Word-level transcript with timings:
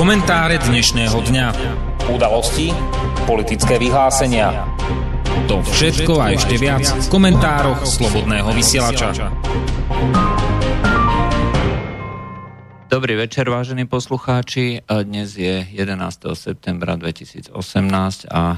Komentáre 0.00 0.56
dnešného 0.56 1.12
dňa. 1.12 1.46
Udalosti, 2.08 2.72
politické 3.28 3.76
vyhlásenia. 3.76 4.64
To 5.44 5.60
všetko 5.60 6.16
a 6.16 6.32
ešte 6.32 6.56
viac 6.56 6.88
v 6.88 7.04
komentároch 7.12 7.84
Slobodného 7.84 8.48
vysielača. 8.56 9.28
Dobrý 12.88 13.12
večer, 13.20 13.44
vážení 13.52 13.84
poslucháči. 13.84 14.80
Dnes 14.88 15.36
je 15.36 15.68
11. 15.68 15.92
septembra 16.32 16.96
2018 16.96 17.52
a 18.32 18.56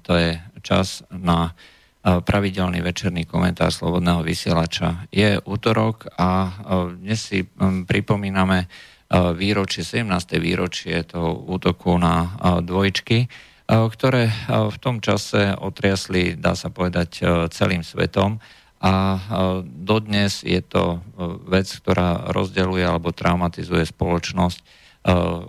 to 0.00 0.12
je 0.16 0.40
čas 0.64 1.04
na 1.12 1.52
pravidelný 2.00 2.80
večerný 2.80 3.28
komentár 3.28 3.68
Slobodného 3.68 4.24
vysielača. 4.24 5.04
Je 5.12 5.36
útorok 5.44 6.08
a 6.16 6.56
dnes 6.96 7.20
si 7.20 7.44
pripomíname 7.84 8.64
výročie, 9.10 9.82
17. 9.82 10.38
výročie 10.38 11.02
toho 11.02 11.34
útoku 11.50 11.98
na 11.98 12.38
dvojčky, 12.62 13.26
ktoré 13.66 14.30
v 14.48 14.76
tom 14.78 15.02
čase 15.02 15.54
otriasli, 15.58 16.38
dá 16.38 16.54
sa 16.54 16.70
povedať, 16.70 17.22
celým 17.50 17.82
svetom. 17.82 18.38
A 18.80 19.20
dodnes 19.62 20.40
je 20.40 20.62
to 20.64 21.04
vec, 21.44 21.68
ktorá 21.68 22.32
rozdeluje 22.32 22.80
alebo 22.80 23.12
traumatizuje 23.12 23.84
spoločnosť 23.84 24.64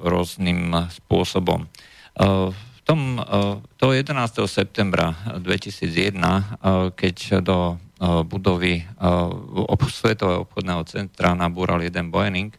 rôznym 0.04 0.92
spôsobom. 0.92 1.72
V 2.52 2.80
tom, 2.84 3.24
to 3.80 3.96
11. 3.96 4.12
septembra 4.52 5.16
2001, 5.40 6.92
keď 6.98 7.18
do 7.40 7.80
budovy 8.28 8.84
Svetového 9.88 10.44
obchodného 10.44 10.84
centra 10.90 11.32
nabúral 11.32 11.80
jeden 11.86 12.12
Boeing, 12.12 12.52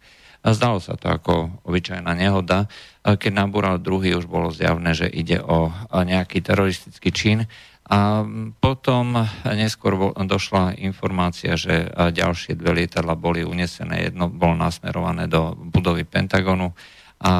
a 0.42 0.50
zdalo 0.50 0.82
sa 0.82 0.98
to 0.98 1.06
ako 1.06 1.62
obyčajná 1.62 2.10
nehoda. 2.18 2.66
Keď 3.06 3.30
nabúral 3.30 3.78
druhý, 3.78 4.18
už 4.18 4.26
bolo 4.26 4.50
zjavné, 4.50 4.90
že 4.90 5.06
ide 5.06 5.38
o 5.38 5.70
nejaký 5.94 6.42
teroristický 6.42 7.14
čin. 7.14 7.46
A 7.86 8.24
potom 8.62 9.26
neskôr 9.46 10.14
došla 10.14 10.78
informácia, 10.82 11.54
že 11.54 11.90
ďalšie 11.94 12.58
dve 12.58 12.82
lietadla 12.82 13.14
boli 13.14 13.46
unesené. 13.46 14.10
Jedno 14.10 14.26
bolo 14.32 14.58
nasmerované 14.58 15.30
do 15.30 15.54
budovy 15.54 16.02
Pentagonu 16.02 16.74
a 17.22 17.34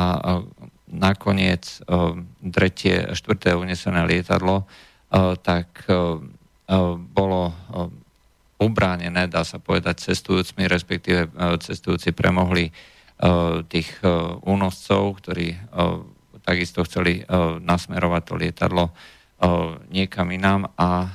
nakoniec 0.92 1.80
tretie, 2.38 3.16
štvrté 3.18 3.56
unesené 3.58 4.06
lietadlo 4.06 4.68
tak 5.42 5.88
bolo 7.16 7.40
ubránené, 8.62 9.26
dá 9.26 9.42
sa 9.42 9.58
povedať, 9.58 10.06
cestujúcimi, 10.06 10.70
respektíve 10.70 11.32
cestujúci 11.58 12.14
premohli 12.14 12.70
tých 13.70 13.90
eh, 14.02 14.10
únoscov, 14.42 15.22
ktorí 15.22 15.48
eh, 15.54 15.60
takisto 16.42 16.82
chceli 16.82 17.22
nasmerovať 17.62 18.22
to 18.26 18.34
lietadlo 18.34 18.84
niekam 19.94 20.26
inám 20.34 20.74
a 20.74 21.06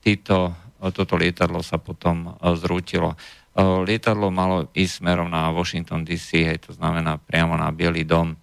títo, 0.00 0.56
toto 0.96 1.20
lietadlo 1.20 1.60
sa 1.60 1.76
potom 1.76 2.32
zrútilo. 2.56 3.12
Lietadlo 3.60 4.32
malo 4.32 4.72
ísť 4.72 5.04
smerom 5.04 5.28
na 5.28 5.52
Washington 5.52 6.00
DC, 6.00 6.48
hej, 6.48 6.64
to 6.64 6.72
znamená 6.72 7.20
priamo 7.20 7.60
na 7.60 7.68
Bielý 7.72 8.08
dom. 8.08 8.40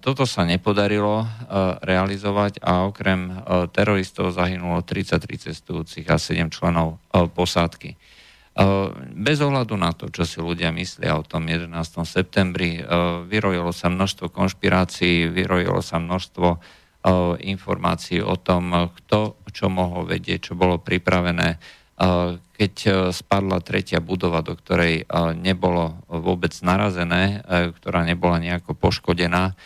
Toto 0.00 0.24
sa 0.24 0.48
nepodarilo 0.48 1.28
realizovať 1.84 2.64
a 2.64 2.88
okrem 2.88 3.44
teroristov 3.76 4.32
zahynulo 4.32 4.80
33 4.84 5.52
cestujúcich 5.52 6.08
a 6.08 6.16
7 6.16 6.48
členov 6.48 6.96
posádky. 7.12 7.96
Bez 9.16 9.40
ohľadu 9.40 9.80
na 9.80 9.96
to, 9.96 10.12
čo 10.12 10.28
si 10.28 10.36
ľudia 10.36 10.68
myslia 10.76 11.16
o 11.16 11.24
tom 11.24 11.48
11. 11.48 11.72
septembri, 12.04 12.84
vyrojilo 13.24 13.72
sa 13.72 13.88
množstvo 13.88 14.28
konšpirácií, 14.28 15.32
vyrojilo 15.32 15.80
sa 15.80 15.96
množstvo 15.96 16.60
informácií 17.40 18.20
o 18.20 18.36
tom, 18.36 18.92
kto 19.00 19.40
čo 19.48 19.72
mohol 19.72 20.04
vedieť, 20.04 20.52
čo 20.52 20.60
bolo 20.60 20.76
pripravené. 20.76 21.56
Keď 22.60 22.74
spadla 23.16 23.64
tretia 23.64 24.04
budova, 24.04 24.44
do 24.44 24.52
ktorej 24.52 25.08
nebolo 25.40 25.96
vôbec 26.12 26.52
narazené, 26.60 27.40
ktorá 27.80 28.04
nebola 28.04 28.36
nejako 28.36 28.76
poškodená, 28.76 29.56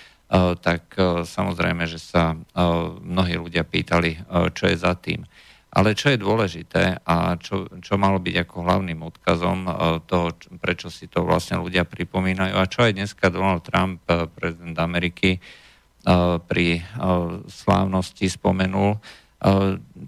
tak 0.62 0.94
samozrejme, 1.26 1.90
že 1.90 1.98
sa 1.98 2.38
mnohí 3.02 3.34
ľudia 3.34 3.66
pýtali, 3.66 4.22
čo 4.54 4.70
je 4.70 4.76
za 4.78 4.94
tým. 4.94 5.26
Ale 5.74 5.98
čo 5.98 6.14
je 6.14 6.22
dôležité 6.22 7.02
a 7.02 7.34
čo, 7.34 7.66
čo 7.82 7.98
malo 7.98 8.22
byť 8.22 8.46
ako 8.46 8.56
hlavným 8.62 9.02
odkazom 9.02 9.66
e, 9.66 9.70
toho, 10.06 10.30
prečo 10.62 10.86
si 10.86 11.10
to 11.10 11.26
vlastne 11.26 11.58
ľudia 11.58 11.82
pripomínajú 11.82 12.54
a 12.54 12.70
čo 12.70 12.86
aj 12.86 12.94
dneska 12.94 13.26
Donald 13.26 13.66
Trump, 13.66 13.98
e, 14.06 14.30
prezident 14.30 14.78
Ameriky, 14.78 15.34
e, 15.34 15.40
pri 16.46 16.86
slávnosti 17.50 18.30
spomenul, 18.30 19.02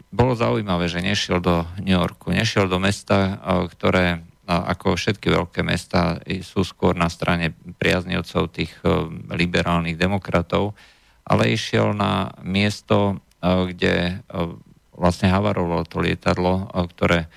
bolo 0.09 0.33
zaujímavé, 0.33 0.89
že 0.89 1.05
nešiel 1.05 1.45
do 1.45 1.69
New 1.85 1.93
Yorku, 1.93 2.33
nešiel 2.33 2.73
do 2.73 2.81
mesta, 2.81 3.37
ktoré 3.69 4.25
ako 4.49 4.97
všetky 4.97 5.29
veľké 5.29 5.61
mesta 5.61 6.25
sú 6.41 6.65
skôr 6.65 6.97
na 6.97 7.13
strane 7.13 7.53
priaznivcov 7.77 8.49
tých 8.49 8.73
liberálnych 9.29 10.01
demokratov, 10.01 10.73
ale 11.29 11.53
išiel 11.53 11.93
na 11.93 12.33
miesto, 12.41 13.21
kde 13.45 14.25
vlastne 14.97 15.29
havarovalo 15.31 15.85
to 15.85 16.01
lietadlo, 16.01 16.67
e, 16.67 16.89
ktoré 16.91 17.19
e, 17.25 17.29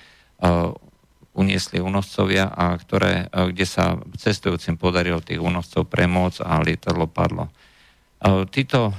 uniesli 1.36 1.78
únoscovia 1.78 2.50
a 2.50 2.74
ktoré, 2.74 3.28
e, 3.30 3.54
kde 3.54 3.66
sa 3.68 4.00
cestujúcim 4.16 4.80
podarilo 4.80 5.22
tých 5.22 5.38
únoscov 5.38 5.86
premôcť 5.86 6.40
a 6.42 6.64
lietadlo 6.64 7.06
padlo. 7.06 7.52
Títo 8.52 8.92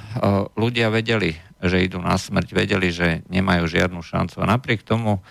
ľudia 0.58 0.90
vedeli, 0.90 1.38
že 1.62 1.86
idú 1.86 2.02
na 2.02 2.18
smrť, 2.18 2.58
vedeli, 2.58 2.90
že 2.90 3.22
nemajú 3.30 3.70
žiadnu 3.70 4.02
šancu 4.02 4.42
a 4.42 4.50
napriek 4.50 4.82
tomu, 4.82 5.22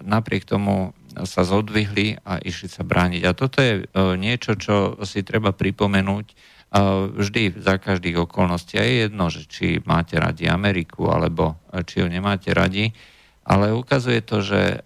napriek 0.00 0.48
tomu 0.48 0.96
sa 1.28 1.44
zodvihli 1.44 2.16
a 2.24 2.40
išli 2.40 2.72
sa 2.72 2.80
brániť. 2.80 3.22
A 3.28 3.36
toto 3.36 3.60
je 3.60 3.84
niečo, 4.16 4.56
čo 4.56 4.96
si 5.04 5.20
treba 5.20 5.52
pripomenúť, 5.52 6.32
vždy 7.14 7.54
za 7.62 7.78
každých 7.78 8.26
okolností. 8.26 8.74
A 8.78 8.84
je 8.84 8.94
jedno, 9.06 9.30
že 9.30 9.46
či 9.46 9.78
máte 9.86 10.18
radi 10.18 10.50
Ameriku, 10.50 11.06
alebo 11.06 11.54
e, 11.70 11.86
či 11.86 12.02
ju 12.02 12.06
nemáte 12.10 12.50
radi, 12.50 12.90
ale 13.46 13.70
ukazuje 13.70 14.18
to, 14.24 14.42
že 14.42 14.60
e, 14.60 14.78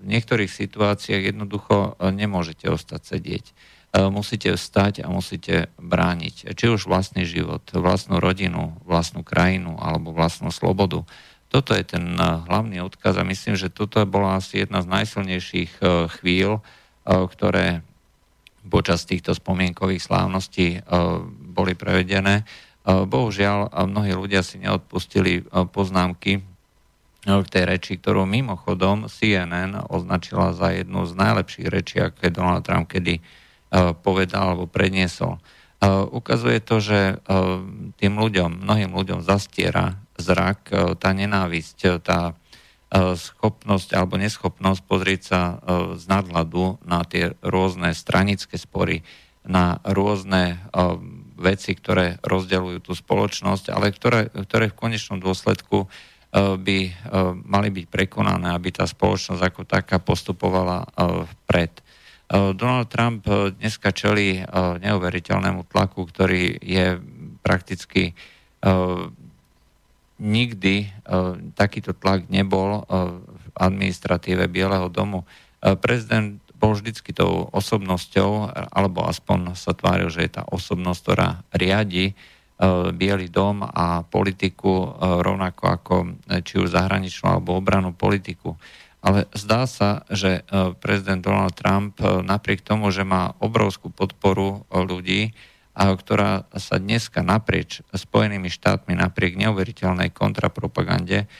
v 0.00 0.04
niektorých 0.04 0.52
situáciách 0.52 1.32
jednoducho 1.32 1.96
e, 1.96 2.12
nemôžete 2.12 2.68
ostať 2.68 3.00
sedieť. 3.00 3.46
Musíte 3.90 4.54
vstať 4.54 5.02
a 5.02 5.10
musíte 5.10 5.66
brániť 5.82 6.54
či 6.54 6.70
už 6.70 6.86
vlastný 6.86 7.26
život, 7.26 7.66
vlastnú 7.74 8.22
rodinu, 8.22 8.78
vlastnú 8.86 9.26
krajinu 9.26 9.74
alebo 9.82 10.14
vlastnú 10.14 10.54
slobodu. 10.54 11.02
Toto 11.50 11.74
je 11.74 11.82
ten 11.82 12.14
hlavný 12.22 12.86
odkaz 12.86 13.18
a 13.18 13.26
myslím, 13.26 13.58
že 13.58 13.66
toto 13.66 13.98
bola 14.06 14.38
asi 14.38 14.62
jedna 14.62 14.86
z 14.86 14.94
najsilnejších 14.94 15.82
chvíľ, 16.22 16.62
ktoré 17.02 17.82
počas 18.68 19.08
týchto 19.08 19.32
spomienkových 19.32 20.04
slávností 20.04 20.68
e, 20.76 20.78
boli 21.50 21.72
prevedené. 21.78 22.42
E, 22.42 22.44
bohužiaľ, 22.84 23.72
mnohí 23.88 24.12
ľudia 24.12 24.44
si 24.44 24.60
neodpustili 24.60 25.46
poznámky 25.72 26.44
v 27.20 27.48
tej 27.52 27.64
reči, 27.68 28.00
ktorú 28.00 28.24
mimochodom 28.24 29.04
CNN 29.04 29.76
označila 29.92 30.56
za 30.56 30.72
jednu 30.72 31.04
z 31.04 31.12
najlepších 31.12 31.68
rečí, 31.68 32.00
aké 32.00 32.32
Donald 32.32 32.64
Trump 32.64 32.88
kedy 32.88 33.20
povedal 34.00 34.56
alebo 34.56 34.64
predniesol. 34.64 35.36
Ukazuje 36.16 36.64
to, 36.64 36.80
že 36.80 37.20
tým 38.00 38.14
ľuďom, 38.16 38.64
mnohým 38.64 38.96
ľuďom 38.96 39.20
zastiera 39.20 40.00
zrak, 40.16 40.72
tá 40.96 41.10
nenávisť, 41.12 42.00
tá 42.00 42.39
schopnosť 42.90 43.94
alebo 43.94 44.18
neschopnosť 44.18 44.80
pozrieť 44.82 45.20
sa 45.22 45.40
e, 45.40 45.54
z 45.94 46.04
nadhľadu 46.10 46.82
na 46.82 47.06
tie 47.06 47.38
rôzne 47.38 47.94
stranické 47.94 48.58
spory, 48.58 49.06
na 49.46 49.78
rôzne 49.86 50.58
e, 50.58 50.78
veci, 51.38 51.78
ktoré 51.78 52.18
rozdeľujú 52.26 52.78
tú 52.82 52.92
spoločnosť, 52.98 53.70
ale 53.70 53.94
ktoré, 53.94 54.28
ktoré 54.34 54.74
v 54.74 54.78
konečnom 54.78 55.22
dôsledku 55.22 55.88
by 56.38 56.78
mali 57.42 57.74
byť 57.74 57.86
prekonané, 57.90 58.54
aby 58.54 58.70
tá 58.70 58.86
spoločnosť 58.86 59.42
ako 59.50 59.66
taká 59.66 59.98
postupovala 59.98 60.86
vpred. 61.26 61.82
Donald 62.30 62.86
Trump 62.86 63.26
dneska 63.58 63.90
čelí 63.90 64.38
neuveriteľnému 64.54 65.66
tlaku, 65.66 66.06
ktorý 66.06 66.54
je 66.62 67.02
prakticky 67.42 68.14
nikdy 70.20 70.84
e, 70.84 70.88
takýto 71.56 71.96
tlak 71.96 72.28
nebol 72.28 72.80
e, 72.80 72.82
v 73.16 73.44
administratíve 73.56 74.46
Bieleho 74.46 74.92
domu. 74.92 75.24
E, 75.64 75.74
prezident 75.80 76.36
bol 76.60 76.76
vždycky 76.76 77.16
tou 77.16 77.48
osobnosťou, 77.56 78.52
alebo 78.52 79.08
aspoň 79.08 79.56
sa 79.56 79.72
tváril, 79.72 80.12
že 80.12 80.28
je 80.28 80.36
tá 80.36 80.44
osobnosť, 80.44 81.00
ktorá 81.00 81.28
riadi 81.56 82.12
Bielý 82.92 83.32
dom 83.32 83.64
a 83.64 84.04
politiku 84.04 84.92
rovnako 85.00 85.64
ako 85.64 85.94
či 86.44 86.60
už 86.60 86.76
zahraničnú 86.76 87.32
alebo 87.32 87.56
obranú 87.56 87.96
politiku. 87.96 88.60
Ale 89.00 89.24
zdá 89.32 89.64
sa, 89.64 90.04
že 90.12 90.44
prezident 90.84 91.24
Donald 91.24 91.56
Trump 91.56 91.96
napriek 92.04 92.60
tomu, 92.60 92.92
že 92.92 93.08
má 93.08 93.32
obrovskú 93.40 93.88
podporu 93.88 94.68
ľudí, 94.68 95.32
ktorá 95.74 96.48
sa 96.58 96.76
dneska 96.80 97.22
naprieč 97.22 97.82
Spojenými 97.94 98.48
štátmi, 98.50 98.96
napriek 98.96 99.38
neuveriteľnej 99.38 100.10
kontrapropagande, 100.10 101.30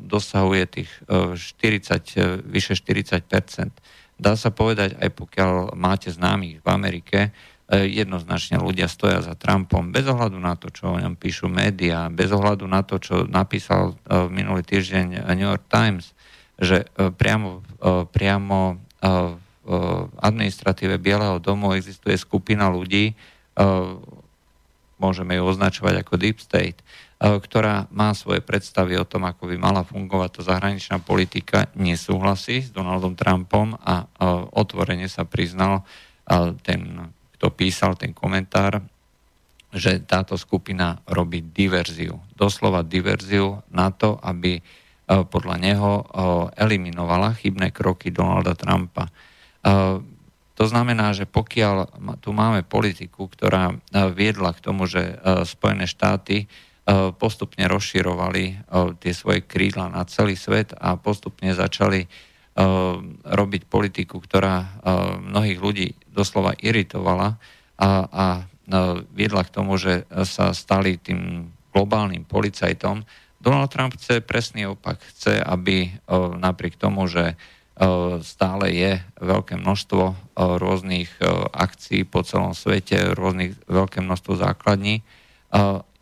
dosahuje 0.00 0.64
tých 0.68 0.90
40, 1.08 2.48
vyše 2.48 2.74
40% 2.76 4.00
Dá 4.20 4.36
sa 4.36 4.52
povedať, 4.52 5.00
aj 5.00 5.16
pokiaľ 5.16 5.72
máte 5.80 6.12
známych 6.12 6.60
v 6.60 6.68
Amerike, 6.68 7.32
jednoznačne 7.72 8.60
ľudia 8.60 8.84
stoja 8.84 9.24
za 9.24 9.32
Trumpom, 9.32 9.88
bez 9.88 10.04
ohľadu 10.04 10.36
na 10.36 10.60
to, 10.60 10.68
čo 10.68 10.92
o 10.92 11.00
ňom 11.00 11.16
píšu 11.16 11.48
médiá, 11.48 12.12
bez 12.12 12.28
ohľadu 12.28 12.68
na 12.68 12.84
to, 12.84 13.00
čo 13.00 13.24
napísal 13.24 13.96
minulý 14.28 14.60
týždeň 14.60 15.24
New 15.32 15.48
York 15.48 15.64
Times, 15.72 16.12
že 16.60 16.84
priamo, 17.16 17.64
priamo 18.12 18.76
v 19.64 20.12
administratíve 20.20 21.00
Bieleho 21.00 21.40
domu 21.40 21.72
existuje 21.72 22.20
skupina 22.20 22.68
ľudí, 22.68 23.16
môžeme 25.00 25.32
ju 25.36 25.42
označovať 25.44 26.04
ako 26.04 26.14
Deep 26.20 26.40
State, 26.40 26.80
ktorá 27.20 27.84
má 27.92 28.16
svoje 28.16 28.40
predstavy 28.40 28.96
o 28.96 29.04
tom, 29.04 29.28
ako 29.28 29.52
by 29.52 29.56
mala 29.60 29.84
fungovať 29.84 30.40
tá 30.40 30.56
zahraničná 30.56 31.04
politika, 31.04 31.68
nesúhlasí 31.76 32.64
s 32.64 32.72
Donaldom 32.72 33.12
Trumpom 33.12 33.76
a 33.76 34.08
otvorene 34.56 35.04
sa 35.04 35.28
priznal 35.28 35.84
ten, 36.64 37.12
kto 37.36 37.46
písal 37.52 38.00
ten 38.00 38.16
komentár, 38.16 38.80
že 39.70 40.00
táto 40.02 40.34
skupina 40.40 40.98
robí 41.06 41.44
diverziu. 41.44 42.18
Doslova 42.32 42.80
diverziu 42.80 43.60
na 43.68 43.92
to, 43.92 44.16
aby 44.18 44.58
podľa 45.06 45.56
neho 45.60 45.92
eliminovala 46.56 47.36
chybné 47.36 47.70
kroky 47.70 48.10
Donalda 48.10 48.56
Trumpa. 48.56 49.12
To 50.60 50.68
znamená, 50.68 51.16
že 51.16 51.24
pokiaľ 51.24 52.04
tu 52.20 52.36
máme 52.36 52.60
politiku, 52.60 53.32
ktorá 53.32 53.80
viedla 54.12 54.52
k 54.52 54.60
tomu, 54.60 54.84
že 54.84 55.16
Spojené 55.48 55.88
štáty 55.88 56.52
postupne 57.16 57.64
rozširovali 57.64 58.68
tie 59.00 59.12
svoje 59.16 59.40
krídla 59.40 59.88
na 59.88 60.04
celý 60.04 60.36
svet 60.36 60.76
a 60.76 61.00
postupne 61.00 61.56
začali 61.56 62.04
robiť 63.24 63.62
politiku, 63.72 64.20
ktorá 64.20 64.84
mnohých 65.32 65.58
ľudí 65.64 65.88
doslova 66.12 66.52
iritovala 66.60 67.40
a, 67.80 67.90
a 68.04 68.26
viedla 69.16 69.48
k 69.48 69.54
tomu, 69.54 69.80
že 69.80 70.04
sa 70.28 70.52
stali 70.52 71.00
tým 71.00 71.48
globálnym 71.72 72.28
policajtom. 72.28 73.08
Donald 73.40 73.72
Trump 73.72 73.96
chce 73.96 74.20
presný 74.20 74.68
opak. 74.68 75.00
Chce, 75.00 75.40
aby 75.40 75.88
napriek 76.36 76.76
tomu, 76.76 77.08
že 77.08 77.40
stále 78.20 78.76
je 78.76 79.00
veľké 79.24 79.56
množstvo 79.56 80.36
rôznych 80.36 81.08
akcií 81.48 82.04
po 82.04 82.20
celom 82.20 82.52
svete, 82.52 83.16
rôznych, 83.16 83.56
veľké 83.72 84.04
množstvo 84.04 84.36
základní, 84.36 85.00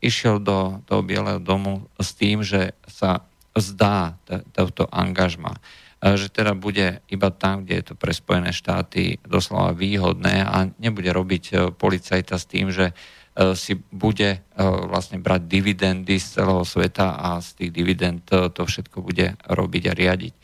išiel 0.02 0.38
do 0.38 0.82
toho 0.86 1.02
Bieleho 1.02 1.42
domu 1.42 1.86
s 1.98 2.14
tým, 2.14 2.42
že 2.42 2.74
sa 2.86 3.26
zdá 3.58 4.18
toto 4.54 4.86
angažma. 4.90 5.58
Že 5.98 6.30
teda 6.30 6.54
bude 6.54 7.02
iba 7.10 7.28
tam, 7.34 7.66
kde 7.66 7.82
je 7.82 7.84
to 7.90 7.94
pre 7.98 8.14
Spojené 8.14 8.54
štáty 8.54 9.18
doslova 9.26 9.74
výhodné 9.74 10.46
a 10.46 10.70
nebude 10.78 11.10
robiť 11.10 11.44
e, 11.50 11.54
policajta 11.74 12.38
s 12.38 12.46
tým, 12.46 12.70
že 12.70 12.94
e, 12.94 13.58
si 13.58 13.74
bude 13.90 14.30
e, 14.30 14.40
vlastne 14.62 15.18
brať 15.18 15.50
dividendy 15.50 16.22
z 16.22 16.38
celého 16.38 16.62
sveta 16.62 17.18
a 17.18 17.42
z 17.42 17.48
tých 17.58 17.70
dividend 17.74 18.22
to 18.30 18.62
všetko 18.62 19.02
bude 19.02 19.34
robiť 19.42 19.82
a 19.90 19.92
riadiť. 19.98 20.34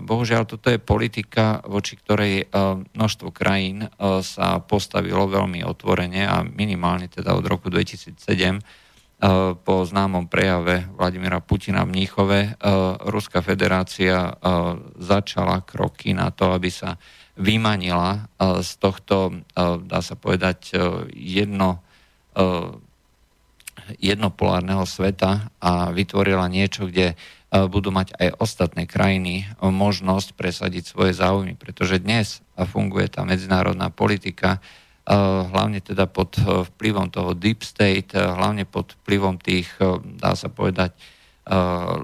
Bohužiaľ, 0.00 0.48
toto 0.48 0.72
je 0.72 0.80
politika, 0.80 1.60
voči 1.68 2.00
ktorej 2.00 2.48
množstvo 2.96 3.28
krajín 3.36 3.84
sa 4.24 4.64
postavilo 4.64 5.28
veľmi 5.28 5.60
otvorene 5.60 6.24
a 6.24 6.40
minimálne 6.40 7.12
teda 7.12 7.36
od 7.36 7.44
roku 7.44 7.68
2007 7.68 8.16
po 9.60 9.74
známom 9.84 10.30
prejave 10.30 10.88
Vladimira 10.96 11.44
Putina 11.44 11.84
v 11.84 11.90
Mníchove 11.90 12.56
Ruská 13.12 13.44
federácia 13.44 14.30
začala 14.96 15.60
kroky 15.66 16.16
na 16.16 16.32
to, 16.32 16.54
aby 16.54 16.72
sa 16.72 16.96
vymanila 17.36 18.30
z 18.40 18.70
tohto, 18.78 19.44
dá 19.84 20.00
sa 20.00 20.14
povedať, 20.14 20.74
jedno, 21.12 21.82
jednopolárneho 23.98 24.86
sveta 24.86 25.50
a 25.58 25.90
vytvorila 25.90 26.46
niečo, 26.46 26.86
kde 26.86 27.18
budú 27.48 27.88
mať 27.88 28.12
aj 28.20 28.28
ostatné 28.44 28.84
krajiny 28.84 29.48
možnosť 29.64 30.36
presadiť 30.36 30.84
svoje 30.84 31.16
záujmy, 31.16 31.56
pretože 31.56 31.96
dnes 31.96 32.44
funguje 32.54 33.08
tá 33.08 33.24
medzinárodná 33.24 33.88
politika 33.88 34.60
hlavne 35.48 35.80
teda 35.80 36.04
pod 36.04 36.36
vplyvom 36.36 37.08
toho 37.08 37.32
deep 37.32 37.64
state, 37.64 38.12
hlavne 38.12 38.68
pod 38.68 38.92
vplyvom 39.00 39.40
tých, 39.40 39.72
dá 40.20 40.36
sa 40.36 40.52
povedať, 40.52 40.92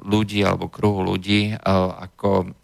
ľudí 0.08 0.40
alebo 0.40 0.72
kruhu 0.72 1.04
ľudí 1.04 1.52
ako 1.60 2.56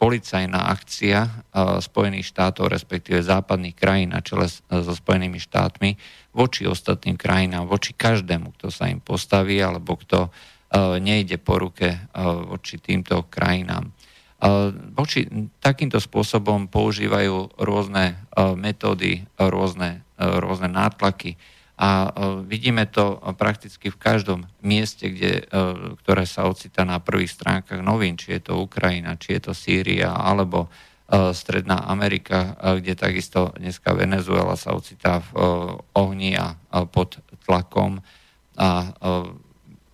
policajná 0.00 0.72
akcia 0.72 1.44
Spojených 1.84 2.32
štátov, 2.32 2.72
respektíve 2.72 3.20
západných 3.20 3.76
krajín 3.76 4.16
na 4.16 4.24
čele 4.24 4.48
so 4.48 4.96
Spojenými 4.96 5.36
štátmi 5.36 6.00
voči 6.32 6.64
ostatným 6.64 7.20
krajinám, 7.20 7.68
voči 7.68 7.92
každému, 7.92 8.56
kto 8.56 8.72
sa 8.72 8.88
im 8.88 9.04
postaví 9.04 9.60
alebo 9.60 10.00
kto 10.00 10.32
E, 10.32 10.59
nejde 10.78 11.36
po 11.42 11.58
ruke 11.58 11.88
e, 11.90 11.98
voči 12.46 12.78
týmto 12.78 13.26
krajinám. 13.26 13.90
E, 13.90 13.92
voči 14.94 15.26
takýmto 15.58 15.98
spôsobom 15.98 16.70
používajú 16.70 17.58
rôzne 17.58 18.22
metódy, 18.54 19.26
rôzne, 19.36 20.06
rôzne 20.16 20.68
nátlaky. 20.70 21.34
A 21.80 22.12
vidíme 22.44 22.84
to 22.84 23.16
prakticky 23.40 23.88
v 23.88 23.96
každom 23.96 24.44
mieste, 24.60 25.08
kde, 25.08 25.48
ktoré 26.04 26.28
sa 26.28 26.44
ocitá 26.44 26.84
na 26.84 27.00
prvých 27.00 27.32
stránkach 27.32 27.80
novín, 27.80 28.20
či 28.20 28.36
je 28.36 28.52
to 28.52 28.60
Ukrajina, 28.60 29.16
či 29.16 29.40
je 29.40 29.48
to 29.48 29.52
Sýria, 29.56 30.12
alebo 30.12 30.68
Stredná 31.08 31.88
Amerika, 31.88 32.52
kde 32.60 32.94
takisto 32.94 33.56
dneska 33.56 33.96
Venezuela 33.96 34.60
sa 34.60 34.76
ocitá 34.76 35.24
v 35.24 35.30
ohni 35.96 36.36
a 36.36 36.54
pod 36.92 37.18
tlakom 37.48 38.04
a 38.60 38.92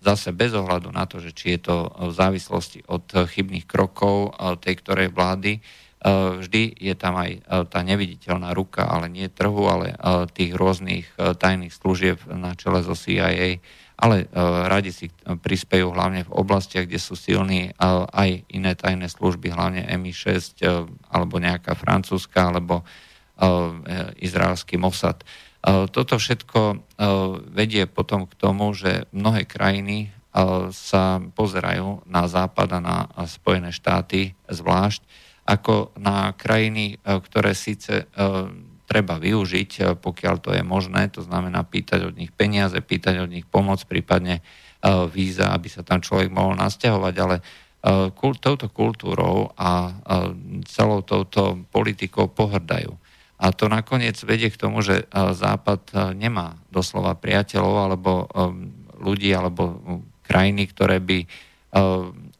zase 0.01 0.29
bez 0.33 0.53
ohľadu 0.53 0.93
na 0.93 1.09
to, 1.09 1.17
že 1.17 1.33
či 1.33 1.57
je 1.57 1.69
to 1.71 1.75
v 1.89 2.13
závislosti 2.13 2.85
od 2.85 3.05
chybných 3.09 3.65
krokov 3.65 4.33
eh, 4.33 4.55
tej 4.57 4.75
ktorej 4.81 5.09
vlády, 5.09 5.57
eh, 5.57 5.61
vždy 6.41 6.77
je 6.77 6.93
tam 6.93 7.17
aj 7.17 7.31
eh, 7.33 7.41
tá 7.65 7.79
neviditeľná 7.81 8.53
ruka, 8.53 8.85
ale 8.85 9.09
nie 9.09 9.25
trhu, 9.27 9.65
ale 9.65 9.97
tých 10.33 10.53
rôznych 10.53 11.17
tajných 11.17 11.73
služieb 11.73 12.21
na 12.29 12.53
čele 12.53 12.85
zo 12.85 12.93
CIA, 12.93 13.59
ale 13.97 14.29
radi 14.69 14.93
si 14.93 15.09
prispejú 15.25 15.89
hlavne 15.89 16.21
v 16.21 16.35
oblastiach, 16.37 16.85
kde 16.85 17.01
sú 17.01 17.17
silní 17.17 17.73
aj 18.13 18.45
iné 18.53 18.77
tajné 18.77 19.09
služby, 19.09 19.49
hlavne 19.49 19.89
MI6 19.89 20.61
alebo 21.09 21.41
nejaká 21.41 21.73
francúzska 21.73 22.53
alebo 22.53 22.85
izraelský 24.21 24.77
Mossad. 24.77 25.25
Toto 25.65 26.15
všetko 26.15 26.59
vedie 27.51 27.89
potom 27.89 28.29
k 28.29 28.33
tomu, 28.37 28.71
že 28.77 29.09
mnohé 29.11 29.49
krajiny 29.49 30.13
sa 30.69 31.17
pozerajú 31.33 32.05
na 32.05 32.29
Západ 32.29 32.69
a 32.77 32.79
na 32.79 32.97
Spojené 33.25 33.73
štáty 33.73 34.37
zvlášť 34.45 35.01
ako 35.47 35.95
na 35.97 36.35
krajiny, 36.35 36.99
ktoré 37.01 37.55
síce 37.55 38.05
treba 38.87 39.19
využiť, 39.19 39.99
pokiaľ 39.99 40.35
to 40.39 40.51
je 40.55 40.63
možné, 40.63 41.11
to 41.11 41.19
znamená 41.19 41.63
pýtať 41.63 42.07
od 42.07 42.15
nich 42.15 42.31
peniaze, 42.31 42.75
pýtať 42.79 43.27
od 43.27 43.31
nich 43.31 43.47
pomoc, 43.47 43.83
prípadne 43.83 44.39
víza, 45.11 45.51
aby 45.51 45.67
sa 45.67 45.83
tam 45.83 45.99
človek 45.99 46.31
mohol 46.31 46.55
nasťahovať, 46.55 47.15
ale 47.19 47.35
touto 48.39 48.67
kultúrou 48.71 49.51
a 49.57 49.91
celou 50.67 51.03
touto 51.03 51.65
politikou 51.71 52.29
pohrdajú. 52.31 52.93
A 53.37 53.53
to 53.53 53.69
nakoniec 53.69 54.17
vedie 54.25 54.49
k 54.49 54.57
tomu, 54.57 54.81
že 54.81 55.05
Západ 55.13 56.13
nemá 56.17 56.57
doslova 56.73 57.13
priateľov 57.13 57.75
alebo 57.77 58.11
ľudí 58.97 59.29
alebo 59.29 59.77
krajiny, 60.25 60.65
ktoré 60.73 60.97
by 60.97 61.29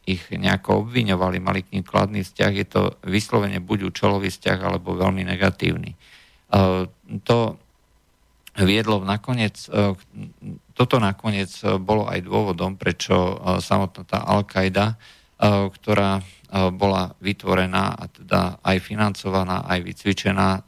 ich 0.08 0.22
nejako 0.34 0.82
obviňovali, 0.82 1.38
mali 1.38 1.62
k 1.62 1.78
ním 1.78 1.86
kladný 1.86 2.26
vzťah. 2.26 2.52
Je 2.58 2.66
to 2.66 2.82
vyslovene 3.06 3.62
buď 3.62 3.94
účelový 3.94 4.26
vzťah 4.26 4.58
alebo 4.58 4.98
veľmi 4.98 5.22
negatívny. 5.22 5.94
To 7.22 7.38
viedlo 8.58 8.98
nakoniec, 9.06 9.70
toto 10.74 10.96
nakoniec 10.98 11.52
bolo 11.78 12.10
aj 12.10 12.26
dôvodom, 12.26 12.74
prečo 12.74 13.38
samotná 13.62 14.02
tá 14.02 14.18
Al-Qaida, 14.26 14.98
ktorá 15.78 16.18
E, 16.18 16.37
bola 16.72 17.12
vytvorená 17.20 17.92
a 17.92 18.04
teda 18.08 18.56
aj 18.64 18.76
financovaná, 18.80 19.68
aj 19.68 19.84
vycvičená 19.84 20.48
e, 20.56 20.60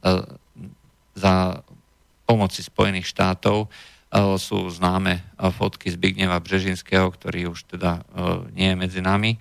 za 1.16 1.64
pomoci 2.28 2.60
Spojených 2.60 3.08
štátov. 3.08 3.66
E, 3.66 3.68
sú 4.36 4.68
známe 4.68 5.24
fotky 5.36 5.88
Zbigneva 5.88 6.36
Břežinského, 6.40 7.08
ktorý 7.08 7.56
už 7.56 7.76
teda 7.76 8.04
nie 8.52 8.72
je 8.72 8.76
medzi 8.76 9.00
nami, 9.00 9.40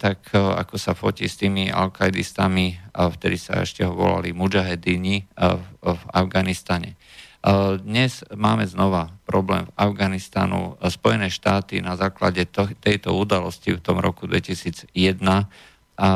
tak 0.00 0.34
ako 0.34 0.74
sa 0.80 0.96
fotí 0.96 1.28
s 1.28 1.38
tými 1.38 1.70
al-Qaidistami, 1.70 2.90
vtedy 2.90 3.36
sa 3.38 3.62
ešte 3.62 3.86
volali 3.86 4.32
mujahedini 4.34 5.30
v 5.78 6.02
Afganistane. 6.10 6.96
Dnes 7.80 8.20
máme 8.36 8.68
znova 8.68 9.16
problém 9.24 9.64
v 9.64 9.72
Afganistanu. 9.80 10.76
Spojené 10.84 11.32
štáty 11.32 11.80
na 11.80 11.96
základe 11.96 12.44
to, 12.44 12.68
tejto 12.84 13.16
udalosti 13.16 13.72
v 13.72 13.80
tom 13.80 13.96
roku 13.96 14.28
2001 14.28 14.92
a 16.00 16.08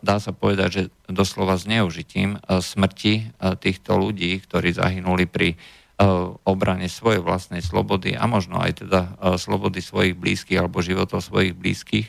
dá 0.00 0.16
sa 0.20 0.32
povedať, 0.32 0.68
že 0.72 0.82
doslova 1.04 1.60
zneužitím 1.60 2.40
smrti 2.48 3.36
týchto 3.60 4.00
ľudí, 4.00 4.40
ktorí 4.40 4.72
zahynuli 4.72 5.28
pri 5.28 5.60
obrane 6.48 6.88
svojej 6.88 7.20
vlastnej 7.20 7.60
slobody 7.60 8.16
a 8.16 8.24
možno 8.24 8.64
aj 8.64 8.88
teda 8.88 9.00
slobody 9.36 9.84
svojich 9.84 10.16
blízkych 10.16 10.64
alebo 10.64 10.80
životov 10.80 11.20
svojich 11.20 11.52
blízkych, 11.52 12.08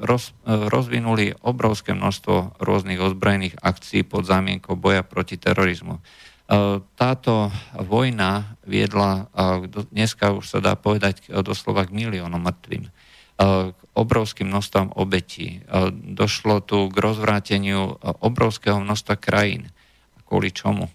roz, 0.00 0.32
rozvinuli 0.46 1.36
obrovské 1.44 1.92
množstvo 1.92 2.56
rôznych 2.62 2.96
ozbrojených 2.96 3.60
akcií 3.60 4.08
pod 4.08 4.24
zámienkou 4.24 4.72
boja 4.72 5.04
proti 5.04 5.36
terorizmu. 5.36 6.00
Táto 6.98 7.34
vojna 7.78 8.58
viedla, 8.66 9.30
dneska 9.88 10.36
už 10.36 10.44
sa 10.46 10.58
dá 10.60 10.74
povedať 10.76 11.30
doslova 11.40 11.88
k 11.88 11.94
miliónom 11.96 12.42
mŕtvým, 12.42 12.84
k 13.72 13.78
obrovským 13.96 14.52
množstvom 14.52 14.92
obetí. 14.92 15.64
Došlo 16.12 16.60
tu 16.60 16.92
k 16.92 16.96
rozvráteniu 16.98 17.96
obrovského 18.20 18.82
množstva 18.82 19.14
krajín. 19.16 19.72
Kvôli 20.28 20.52
čomu? 20.52 20.92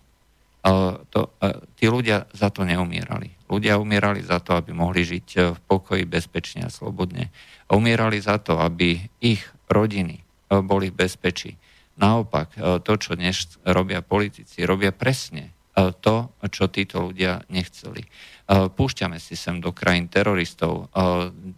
to, 1.10 1.32
tí 1.78 1.86
ľudia 1.88 2.28
za 2.36 2.52
to 2.52 2.68
neumierali. 2.68 3.32
Ľudia 3.48 3.80
umierali 3.80 4.20
za 4.20 4.44
to, 4.44 4.60
aby 4.60 4.76
mohli 4.76 5.08
žiť 5.08 5.28
e, 5.36 5.40
v 5.56 5.60
pokoji, 5.64 6.04
bezpečne 6.04 6.68
a 6.68 6.74
slobodne. 6.74 7.32
Umierali 7.72 8.20
za 8.20 8.42
to, 8.44 8.60
aby 8.60 9.08
ich 9.24 9.48
rodiny 9.72 10.20
e, 10.20 10.24
boli 10.60 10.92
v 10.92 11.08
bezpečí. 11.08 11.56
Naopak, 11.98 12.54
e, 12.54 12.78
to, 12.82 12.94
čo 12.98 13.18
dnes 13.18 13.58
robia 13.66 14.06
politici, 14.06 14.64
robia 14.64 14.94
presne 14.94 15.54
to, 15.78 16.34
čo 16.50 16.74
títo 16.74 17.06
ľudia 17.06 17.46
nechceli. 17.54 18.02
Púšťame 18.50 19.22
si 19.22 19.38
sem 19.38 19.62
do 19.62 19.70
krajín 19.70 20.10
teroristov. 20.10 20.90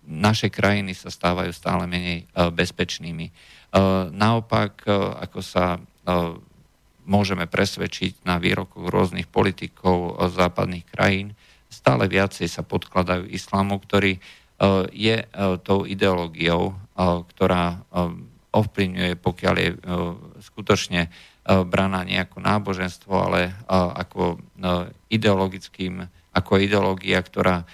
Naše 0.04 0.52
krajiny 0.52 0.92
sa 0.92 1.08
stávajú 1.08 1.56
stále 1.56 1.88
menej 1.88 2.28
bezpečnými. 2.36 3.32
Naopak, 4.12 4.84
ako 5.24 5.40
sa 5.40 5.80
môžeme 7.10 7.50
presvedčiť 7.50 8.28
na 8.28 8.38
výrokoch 8.38 8.86
rôznych 8.92 9.26
politikov 9.26 10.20
západných 10.30 10.86
krajín, 10.92 11.32
stále 11.70 12.06
viacej 12.06 12.46
sa 12.46 12.62
podkladajú 12.62 13.30
islamu, 13.30 13.78
ktorý 13.82 14.18
e, 14.18 14.20
je 14.94 15.18
e, 15.22 15.26
tou 15.62 15.86
ideológiou, 15.86 16.74
e, 16.74 16.76
ktorá 17.34 17.86
ovplyvňuje, 18.50 19.12
pokiaľ 19.22 19.56
je 19.58 19.70
skutočne 20.42 21.10
braná 21.46 22.02
nejako 22.06 22.42
náboženstvo, 22.42 23.14
ale 23.14 23.54
ako 23.70 24.42
ideologickým, 25.10 26.06
ako 26.34 26.52
ideológia, 26.62 27.22
ktorá 27.22 27.66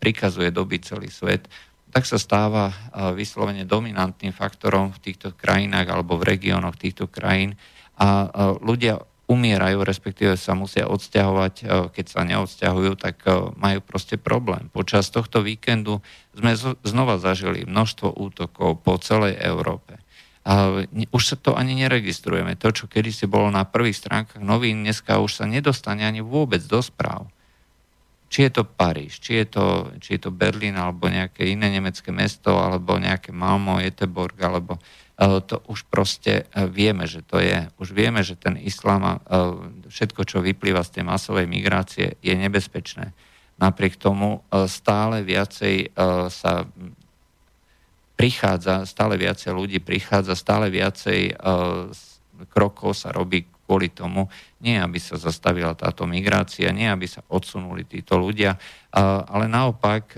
prikazuje 0.00 0.52
doby 0.52 0.80
celý 0.80 1.08
svet, 1.12 1.48
tak 1.88 2.04
sa 2.04 2.20
stáva 2.20 2.68
vyslovene 3.16 3.64
dominantným 3.64 4.36
faktorom 4.36 4.92
v 4.92 5.02
týchto 5.10 5.32
krajinách 5.32 5.88
alebo 5.88 6.20
v 6.20 6.36
regiónoch 6.36 6.76
týchto 6.76 7.08
krajín. 7.08 7.56
A 7.96 8.28
ľudia 8.60 9.00
umierajú, 9.28 9.84
respektíve 9.84 10.40
sa 10.40 10.56
musia 10.56 10.88
odsťahovať, 10.88 11.54
e, 11.60 11.64
keď 11.92 12.06
sa 12.08 12.24
neodsťahujú, 12.24 12.92
tak 12.96 13.20
e, 13.28 13.52
majú 13.60 13.84
proste 13.84 14.16
problém. 14.16 14.72
Počas 14.72 15.12
tohto 15.12 15.44
víkendu 15.44 16.00
sme 16.32 16.56
znova 16.82 17.20
zažili 17.20 17.68
množstvo 17.68 18.16
útokov 18.16 18.80
po 18.80 18.96
celej 18.96 19.36
Európe. 19.38 20.00
A 20.48 20.80
už 21.12 21.22
sa 21.22 21.36
to 21.36 21.52
ani 21.52 21.76
neregistrujeme. 21.76 22.56
To, 22.56 22.72
čo 22.72 22.88
kedysi 22.88 23.28
bolo 23.28 23.52
na 23.52 23.68
prvých 23.68 24.00
stránkach 24.00 24.40
novín, 24.40 24.80
dneska 24.80 25.20
už 25.20 25.36
sa 25.36 25.44
nedostane 25.44 26.08
ani 26.08 26.24
vôbec 26.24 26.64
do 26.64 26.80
správ. 26.80 27.28
Či 28.32 28.48
je 28.48 28.60
to 28.60 28.64
Paríž, 28.64 29.20
či 29.20 29.44
je 29.44 29.46
to, 29.60 29.92
či 30.00 30.16
je 30.16 30.20
to 30.24 30.30
Berlín, 30.32 30.80
alebo 30.80 31.08
nejaké 31.12 31.48
iné 31.48 31.68
nemecké 31.68 32.08
mesto, 32.12 32.56
alebo 32.56 32.96
nejaké 32.96 33.28
Malmo, 33.28 33.76
Jeteborg, 33.76 34.36
alebo 34.40 34.80
to 35.18 35.58
už 35.66 35.90
proste 35.90 36.46
e, 36.54 36.70
vieme, 36.70 37.02
že 37.10 37.26
to 37.26 37.42
je. 37.42 37.66
Už 37.82 37.90
vieme, 37.90 38.22
že 38.22 38.38
ten 38.38 38.54
islám 38.54 39.02
a 39.02 39.14
e, 39.18 39.20
všetko, 39.90 40.22
čo 40.22 40.38
vyplýva 40.38 40.86
z 40.86 41.00
tej 41.00 41.04
masovej 41.10 41.50
migrácie, 41.50 42.14
je 42.22 42.34
nebezpečné. 42.38 43.10
Napriek 43.58 43.98
tomu 43.98 44.46
stále 44.70 45.26
viacej 45.26 45.90
sa 46.30 46.70
prichádza, 48.14 48.86
stále 48.86 49.18
viacej 49.18 49.50
ľudí 49.50 49.82
prichádza, 49.82 50.38
stále 50.38 50.70
viacej 50.70 51.34
krokov 52.54 52.94
sa 52.94 53.10
robí 53.10 53.50
kvôli 53.66 53.90
tomu, 53.90 54.30
nie 54.62 54.78
aby 54.78 55.02
sa 55.02 55.18
zastavila 55.18 55.74
táto 55.74 56.06
migrácia, 56.06 56.70
nie 56.70 56.86
aby 56.86 57.10
sa 57.10 57.26
odsunuli 57.26 57.82
títo 57.82 58.14
ľudia, 58.14 58.54
ale 59.26 59.50
naopak, 59.50 60.14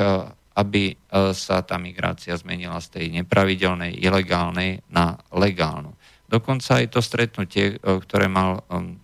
aby 0.58 0.92
e, 0.92 0.94
sa 1.32 1.62
tá 1.62 1.78
migrácia 1.78 2.34
zmenila 2.34 2.82
z 2.82 2.98
tej 2.98 3.06
nepravidelnej, 3.22 3.94
ilegálnej 3.94 4.82
na 4.90 5.14
legálnu. 5.30 5.94
Dokonca 6.26 6.82
aj 6.82 6.86
to 6.90 7.00
stretnutie, 7.02 7.64
e, 7.70 7.76
ktoré 7.78 8.26
mal 8.26 8.66
v 8.66 8.98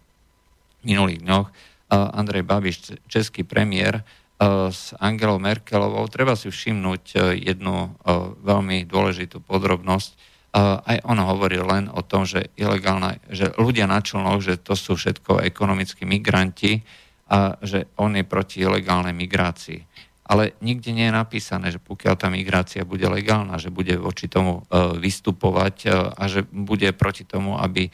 minulých 0.83 1.23
dňoch 1.23 1.47
e, 1.47 1.53
Andrej 1.95 2.43
Babiš, 2.43 2.77
český 3.07 3.47
premiér, 3.47 4.03
s 4.69 4.93
Angelou 5.01 5.41
Merkelovou, 5.41 6.05
treba 6.13 6.37
si 6.37 6.53
všimnúť 6.53 7.17
jednu 7.41 7.97
veľmi 8.45 8.85
dôležitú 8.85 9.41
podrobnosť. 9.41 10.13
Aj 10.85 11.01
on 11.09 11.17
hovoril 11.25 11.65
len 11.65 11.89
o 11.89 12.05
tom, 12.05 12.29
že, 12.29 12.53
ilegálna, 12.53 13.17
že 13.33 13.57
ľudia 13.57 13.89
na 13.89 14.05
člnoch, 14.05 14.45
že 14.45 14.61
to 14.61 14.77
sú 14.77 14.93
všetko 14.93 15.41
ekonomickí 15.41 16.05
migranti 16.05 16.85
a 17.33 17.57
že 17.65 17.89
on 17.97 18.13
je 18.13 18.29
proti 18.29 18.61
ilegálnej 18.61 19.17
migrácii 19.17 19.81
ale 20.27 20.59
nikde 20.59 20.91
nie 20.91 21.07
je 21.07 21.15
napísané, 21.15 21.71
že 21.71 21.79
pokiaľ 21.79 22.15
tá 22.19 22.27
migrácia 22.27 22.83
bude 22.83 23.07
legálna, 23.07 23.63
že 23.63 23.71
bude 23.71 23.95
voči 23.95 24.27
tomu 24.27 24.67
e, 24.67 24.99
vystupovať 24.99 25.77
e, 25.87 25.89
a 25.95 26.23
že 26.27 26.43
bude 26.51 26.91
proti 26.99 27.23
tomu, 27.23 27.55
aby 27.55 27.87
e, 27.87 27.91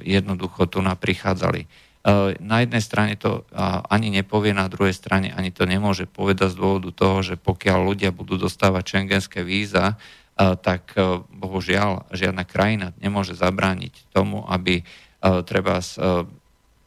jednoducho 0.00 0.72
tu 0.72 0.80
naprichádzali. 0.80 1.92
Na 2.40 2.64
jednej 2.64 2.80
strane 2.80 3.12
to 3.20 3.44
ani 3.92 4.08
nepovie, 4.08 4.56
na 4.56 4.72
druhej 4.72 4.96
strane 4.96 5.36
ani 5.36 5.52
to 5.52 5.68
nemôže 5.68 6.08
povedať 6.08 6.56
z 6.56 6.56
dôvodu 6.56 6.96
toho, 6.96 7.20
že 7.20 7.36
pokiaľ 7.36 7.92
ľudia 7.92 8.08
budú 8.08 8.40
dostávať 8.40 8.96
šengenské 8.96 9.44
víza, 9.44 10.00
tak 10.64 10.96
bohužiaľ 11.28 12.08
žiadna 12.08 12.48
krajina 12.48 12.96
nemôže 13.04 13.36
zabrániť 13.36 14.08
tomu, 14.16 14.48
aby 14.48 14.80
treba 15.44 15.84
z 15.84 16.00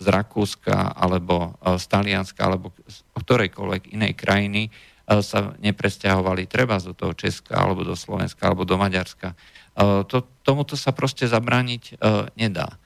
Rakúska 0.01 0.98
alebo 0.98 1.62
z 1.62 1.86
Talianska 1.86 2.50
alebo 2.50 2.74
z 2.89 3.03
ktorejkoľvek 3.17 3.93
inej 3.93 4.13
krajiny 4.17 4.62
e, 4.67 4.72
sa 5.22 5.53
nepresťahovali 5.58 6.50
treba 6.50 6.82
do 6.82 6.98
toho 6.98 7.13
Česka 7.13 7.60
alebo 7.60 7.86
do 7.86 7.93
Slovenska 7.93 8.50
alebo 8.50 8.65
do 8.65 8.77
Maďarska. 8.77 9.34
E, 9.34 9.36
to, 10.10 10.25
tomuto 10.41 10.74
sa 10.74 10.91
proste 10.91 11.29
zabrániť 11.29 12.01
nedá 12.38 12.77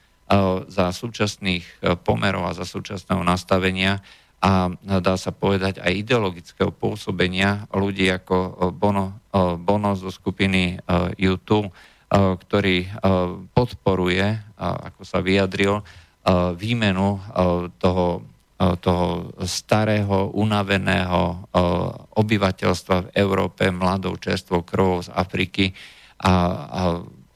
za 0.68 0.92
súčasných 0.92 1.64
pomerov 2.04 2.44
a 2.44 2.52
za 2.52 2.68
súčasného 2.68 3.24
nastavenia 3.24 4.04
a 4.44 4.70
dá 5.00 5.16
sa 5.16 5.32
povedať 5.32 5.80
aj 5.80 6.04
ideologického 6.04 6.70
pôsobenia 6.70 7.64
ľudí 7.72 8.06
ako 8.12 8.70
Bono, 8.76 9.24
Bono 9.58 9.96
zo 9.96 10.12
skupiny 10.12 10.78
YouTube, 11.18 11.72
ktorý 12.12 12.92
podporuje, 13.50 14.38
ako 14.60 15.02
sa 15.02 15.24
vyjadril, 15.24 15.82
výmenu 16.54 17.18
toho, 17.80 18.22
toho 18.58 19.30
starého, 19.46 20.34
unaveného 20.34 21.46
obyvateľstva 22.18 22.96
v 23.06 23.12
Európe, 23.14 23.70
mladou 23.70 24.18
čerstvou 24.18 24.66
krvou 24.66 24.98
z 24.98 25.14
Afriky 25.14 25.70
a, 26.18 26.32
a 26.66 26.82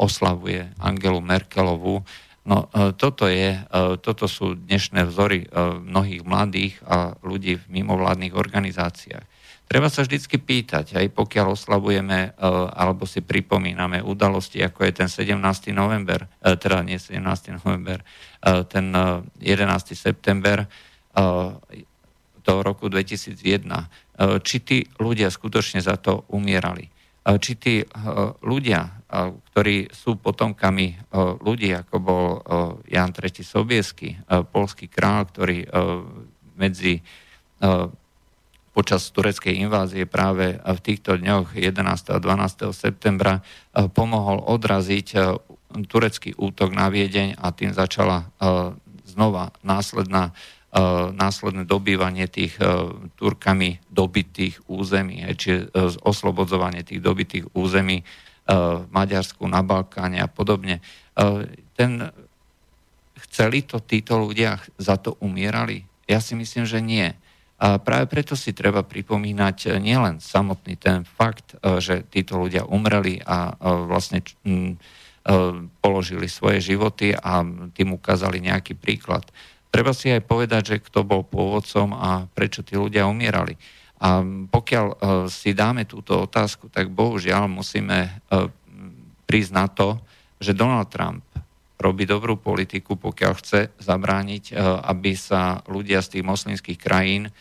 oslavuje 0.03 0.75
Angelu 0.83 1.23
Merkelovú. 1.23 2.03
No 2.43 2.67
toto, 2.99 3.31
je, 3.31 3.55
toto 4.03 4.27
sú 4.27 4.59
dnešné 4.59 5.07
vzory 5.07 5.47
mnohých 5.87 6.27
mladých 6.27 6.75
a 6.83 7.15
ľudí 7.23 7.55
v 7.55 7.71
mimovládnych 7.71 8.35
organizáciách. 8.35 9.23
Treba 9.73 9.89
sa 9.89 10.05
vždycky 10.05 10.37
pýtať, 10.37 11.01
aj 11.01 11.17
pokiaľ 11.17 11.57
oslavujeme 11.57 12.37
alebo 12.77 13.09
si 13.09 13.25
pripomíname 13.25 14.05
udalosti, 14.05 14.61
ako 14.61 14.85
je 14.85 14.93
ten 14.93 15.09
17. 15.09 15.39
november, 15.73 16.29
teda 16.43 16.85
nie 16.85 17.01
17. 17.01 17.63
november, 17.63 18.05
ten 18.69 18.93
11. 18.93 19.39
Eh, 19.41 19.97
september 19.97 20.69
eh, 21.17 21.85
toho 22.43 22.61
roku 22.67 22.91
2001, 22.91 23.39
či 24.43 24.57
tí 24.67 24.83
ľudia 24.99 25.31
skutočne 25.31 25.79
za 25.79 25.95
to 25.95 26.27
umierali. 26.35 26.91
Či 27.23 27.53
tí 27.55 27.75
ľudia, 28.43 29.07
ktorí 29.55 29.95
sú 29.95 30.19
potomkami 30.19 31.15
ľudí, 31.39 31.71
ako 31.71 31.97
bol 32.03 32.27
Jan 32.91 33.15
III. 33.15 33.47
Sobiesky, 33.47 34.19
polský 34.51 34.91
král, 34.91 35.31
ktorý 35.31 35.71
medzi 36.59 36.99
počas 38.75 39.07
tureckej 39.15 39.63
invázie 39.63 40.03
práve 40.03 40.59
v 40.59 40.79
týchto 40.83 41.15
dňoch 41.15 41.55
11. 41.55 41.79
a 42.11 42.19
12. 42.19 42.75
septembra 42.75 43.39
pomohol 43.95 44.43
odraziť 44.43 45.15
turecký 45.87 46.35
útok 46.35 46.75
na 46.75 46.91
Viedeň 46.91 47.39
a 47.39 47.55
tým 47.55 47.71
začala 47.71 48.35
znova 49.07 49.53
následná, 49.63 50.33
následné 51.13 51.69
dobývanie 51.69 52.25
tých 52.33 52.57
Turkami 53.21 53.85
dobitých 53.93 54.65
území, 54.73 55.21
čiže 55.37 55.69
oslobodzovanie 56.01 56.81
tých 56.81 57.05
dobitých 57.05 57.53
území 57.53 58.01
v 58.49 58.87
Maďarsku, 58.89 59.45
na 59.45 59.61
Balkáne 59.61 60.25
a 60.25 60.33
podobne. 60.33 60.81
Ten, 61.77 61.91
chceli 63.29 63.69
to 63.69 63.85
títo 63.85 64.17
ľudia, 64.17 64.65
za 64.81 64.97
to 64.97 65.21
umierali? 65.21 65.85
Ja 66.09 66.25
si 66.25 66.33
myslím, 66.41 66.65
že 66.65 66.81
nie. 66.81 67.13
A 67.63 67.79
práve 67.79 68.11
preto 68.11 68.35
si 68.35 68.51
treba 68.51 68.83
pripomínať 68.83 69.79
nielen 69.79 70.19
samotný 70.19 70.75
ten 70.81 71.07
fakt, 71.07 71.55
že 71.79 72.03
títo 72.11 72.43
ľudia 72.43 72.67
umreli 72.67 73.23
a 73.23 73.55
vlastne 73.87 74.19
e, 74.19 74.75
položili 75.79 76.27
svoje 76.27 76.59
životy 76.59 77.15
a 77.15 77.47
tým 77.71 77.95
ukázali 77.95 78.43
nejaký 78.43 78.75
príklad. 78.75 79.23
Treba 79.73 79.97
si 79.97 80.13
aj 80.13 80.29
povedať, 80.29 80.63
že 80.77 80.85
kto 80.85 81.01
bol 81.01 81.25
pôvodcom 81.25 81.97
a 81.97 82.29
prečo 82.29 82.61
tí 82.61 82.77
ľudia 82.77 83.09
umierali. 83.09 83.57
A 84.05 84.21
pokiaľ 84.53 84.87
si 85.33 85.57
dáme 85.57 85.89
túto 85.89 86.29
otázku, 86.29 86.69
tak 86.69 86.93
bohužiaľ 86.93 87.49
musíme 87.49 88.21
prísť 89.25 89.53
na 89.57 89.67
to, 89.73 89.97
že 90.37 90.53
Donald 90.53 90.93
Trump 90.93 91.25
robí 91.81 92.05
dobrú 92.05 92.37
politiku, 92.37 93.01
pokiaľ 93.01 93.33
chce 93.41 93.61
zabrániť, 93.81 94.53
aby 94.87 95.17
sa 95.17 95.65
ľudia 95.67 96.05
z 96.05 96.19
tých 96.19 96.25
moslimských 96.29 96.79
krajín 96.79 97.33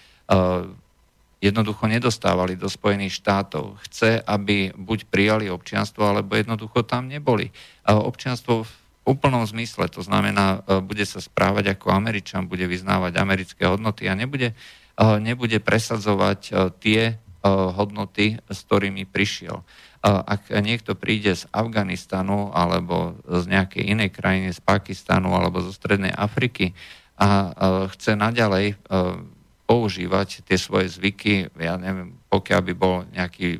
jednoducho 1.42 1.90
nedostávali 1.90 2.54
do 2.54 2.70
Spojených 2.70 3.18
štátov. 3.18 3.82
Chce, 3.90 4.22
aby 4.22 4.70
buď 4.72 5.10
prijali 5.10 5.50
občianstvo, 5.50 6.06
alebo 6.06 6.38
jednoducho 6.38 6.86
tam 6.86 7.10
neboli. 7.10 7.50
Občianstvo 7.90 8.64
v 8.64 8.74
úplnom 9.08 9.44
zmysle, 9.44 9.90
to 9.90 10.06
znamená, 10.06 10.62
eh, 10.62 10.80
bude 10.82 11.04
sa 11.06 11.20
správať 11.20 11.78
ako 11.78 11.94
Američan, 11.94 12.50
bude 12.50 12.66
vyznávať 12.66 13.18
americké 13.18 13.66
hodnoty 13.66 14.06
a 14.08 14.14
nebude, 14.14 14.54
eh, 14.54 15.18
nebude 15.20 15.58
presadzovať 15.60 16.42
tie 16.82 17.18
hodnoty, 17.74 18.38
s 18.38 18.70
ktorými 18.70 19.10
prišiel. 19.10 19.66
Ak 20.06 20.54
niekto 20.54 20.94
príde 20.94 21.34
z 21.34 21.50
Afganistanu 21.50 22.54
alebo 22.54 23.18
z 23.26 23.50
nejakej 23.50 23.98
inej 23.98 24.14
krajiny, 24.14 24.54
z 24.54 24.62
Pakistanu 24.62 25.34
alebo 25.34 25.58
zo 25.66 25.74
Strednej 25.74 26.14
Afriky 26.14 26.78
a 27.18 27.50
chce 27.90 28.14
naďalej 28.14 28.78
používať 29.66 30.46
tie 30.46 30.62
svoje 30.62 30.94
zvyky, 30.94 31.50
ja 31.58 31.82
neviem, 31.82 32.14
pokiaľ 32.30 32.62
by 32.62 32.74
bol 32.78 33.10
nejaký 33.10 33.58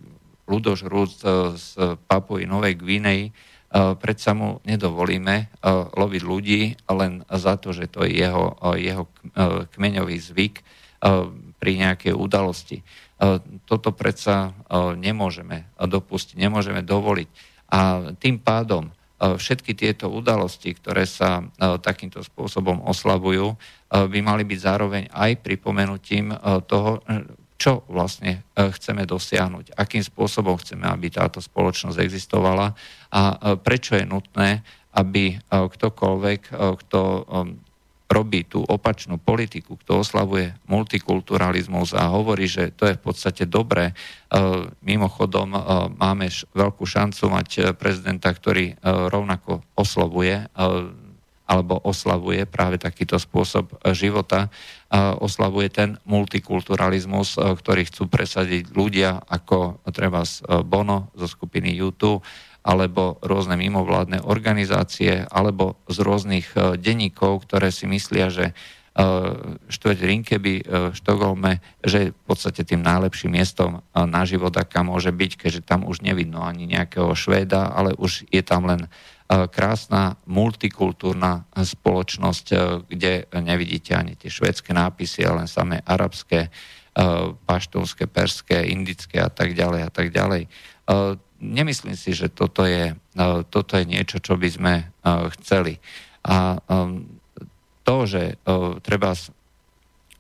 ľudožrúc 0.52 1.24
e, 1.24 1.26
z 1.56 1.68
Papuji 2.04 2.44
Novej 2.44 2.76
Gvinej, 2.76 3.22
e, 3.28 3.32
predsa 3.72 4.36
mu 4.36 4.60
nedovolíme 4.68 5.36
e, 5.40 5.46
loviť 5.96 6.22
ľudí 6.28 6.62
len 6.92 7.24
za 7.32 7.56
to, 7.56 7.72
že 7.72 7.88
to 7.88 8.04
je 8.04 8.20
jeho, 8.20 8.56
jeho 8.76 9.08
kmeňový 9.72 10.18
zvyk 10.20 10.56
pri 11.58 11.72
nejakej 11.82 12.14
udalosti. 12.14 12.86
Toto 13.66 13.90
predsa 13.90 14.54
nemôžeme 14.94 15.66
dopustiť, 15.82 16.38
nemôžeme 16.38 16.86
dovoliť. 16.86 17.30
A 17.74 18.14
tým 18.22 18.38
pádom 18.38 18.94
všetky 19.18 19.74
tieto 19.74 20.14
udalosti, 20.14 20.78
ktoré 20.78 21.10
sa 21.10 21.42
takýmto 21.82 22.22
spôsobom 22.22 22.86
oslavujú, 22.86 23.58
by 23.90 24.20
mali 24.22 24.46
byť 24.46 24.60
zároveň 24.62 25.04
aj 25.10 25.42
pripomenutím 25.42 26.38
toho, 26.70 27.02
čo 27.62 27.86
vlastne 27.86 28.42
chceme 28.58 29.06
dosiahnuť, 29.06 29.78
akým 29.78 30.02
spôsobom 30.02 30.58
chceme, 30.58 30.90
aby 30.90 31.14
táto 31.14 31.38
spoločnosť 31.38 32.02
existovala 32.02 32.74
a 33.14 33.22
prečo 33.62 33.94
je 33.94 34.10
nutné, 34.10 34.66
aby 34.98 35.38
ktokoľvek, 35.54 36.42
kto 36.58 37.02
robí 38.12 38.44
tú 38.44 38.60
opačnú 38.68 39.16
politiku, 39.16 39.80
kto 39.80 40.04
oslavuje 40.04 40.52
multikulturalizmus 40.68 41.96
a 41.96 42.12
hovorí, 42.12 42.46
že 42.46 42.76
to 42.76 42.92
je 42.92 43.00
v 43.00 43.02
podstate 43.02 43.48
dobré. 43.48 43.92
E, 43.92 43.94
mimochodom, 44.84 45.56
e, 45.56 45.60
máme 45.96 46.28
veľkú 46.52 46.84
šancu 46.84 47.32
mať 47.32 47.50
e, 47.56 47.60
prezidenta, 47.72 48.28
ktorý 48.36 48.76
rovnako 48.84 49.64
oslovuje 49.80 50.44
alebo 51.52 51.76
oslavuje 51.84 52.48
práve 52.48 52.80
takýto 52.80 53.20
spôsob 53.20 53.76
života, 53.92 54.48
oslavuje 55.20 55.68
ten 55.68 56.00
multikulturalizmus, 56.08 57.36
ktorý 57.36 57.92
chcú 57.92 58.08
presadiť 58.08 58.72
ľudia 58.72 59.20
ako 59.28 59.84
treba 59.92 60.24
z 60.24 60.48
Bono 60.64 61.12
zo 61.12 61.28
skupiny 61.28 61.76
YouTube, 61.76 62.24
alebo 62.62 63.18
rôzne 63.26 63.58
mimovládne 63.58 64.22
organizácie, 64.22 65.26
alebo 65.34 65.82
z 65.90 65.98
rôznych 66.06 66.48
e, 66.54 66.78
denníkov, 66.78 67.50
ktoré 67.50 67.74
si 67.74 67.90
myslia, 67.90 68.30
že 68.30 68.46
e, 68.46 69.04
štvrť 69.66 69.98
Rinkeby 69.98 70.54
e, 70.62 70.64
v 70.94 70.96
Štokholme, 70.96 71.58
že 71.82 71.98
je 71.98 72.08
v 72.14 72.24
podstate 72.30 72.62
tým 72.62 72.86
najlepším 72.86 73.34
miestom 73.34 73.82
na 73.98 74.22
život, 74.30 74.54
aká 74.54 74.86
môže 74.86 75.10
byť, 75.10 75.32
keďže 75.42 75.62
tam 75.66 75.90
už 75.90 76.06
nevidno 76.06 76.46
ani 76.46 76.70
nejakého 76.70 77.10
Švéda, 77.18 77.74
ale 77.74 77.98
už 77.98 78.30
je 78.30 78.42
tam 78.46 78.70
len 78.70 78.86
krásna 79.32 80.20
multikultúrna 80.28 81.48
spoločnosť, 81.56 82.46
kde 82.92 83.32
nevidíte 83.32 83.96
ani 83.96 84.20
tie 84.20 84.28
švédske 84.28 84.76
nápisy, 84.76 85.24
ale 85.24 85.44
len 85.44 85.48
samé 85.48 85.80
arabské, 85.88 86.52
paštúnske, 87.48 88.12
perské, 88.12 88.68
indické 88.68 89.24
a 89.24 89.32
tak 89.32 89.56
ďalej 89.56 89.82
a 89.88 89.92
tak 89.92 90.12
ďalej 90.12 90.52
nemyslím 91.42 91.98
si, 91.98 92.14
že 92.14 92.30
toto 92.30 92.64
je, 92.64 92.94
e, 92.94 93.26
toto 93.50 93.76
je 93.76 93.86
niečo, 93.90 94.22
čo 94.22 94.38
by 94.38 94.50
sme 94.50 94.74
e, 94.78 94.86
chceli. 95.42 95.82
A 96.22 96.56
e, 96.56 96.58
to, 97.82 98.06
že 98.06 98.38
treba 98.86 99.18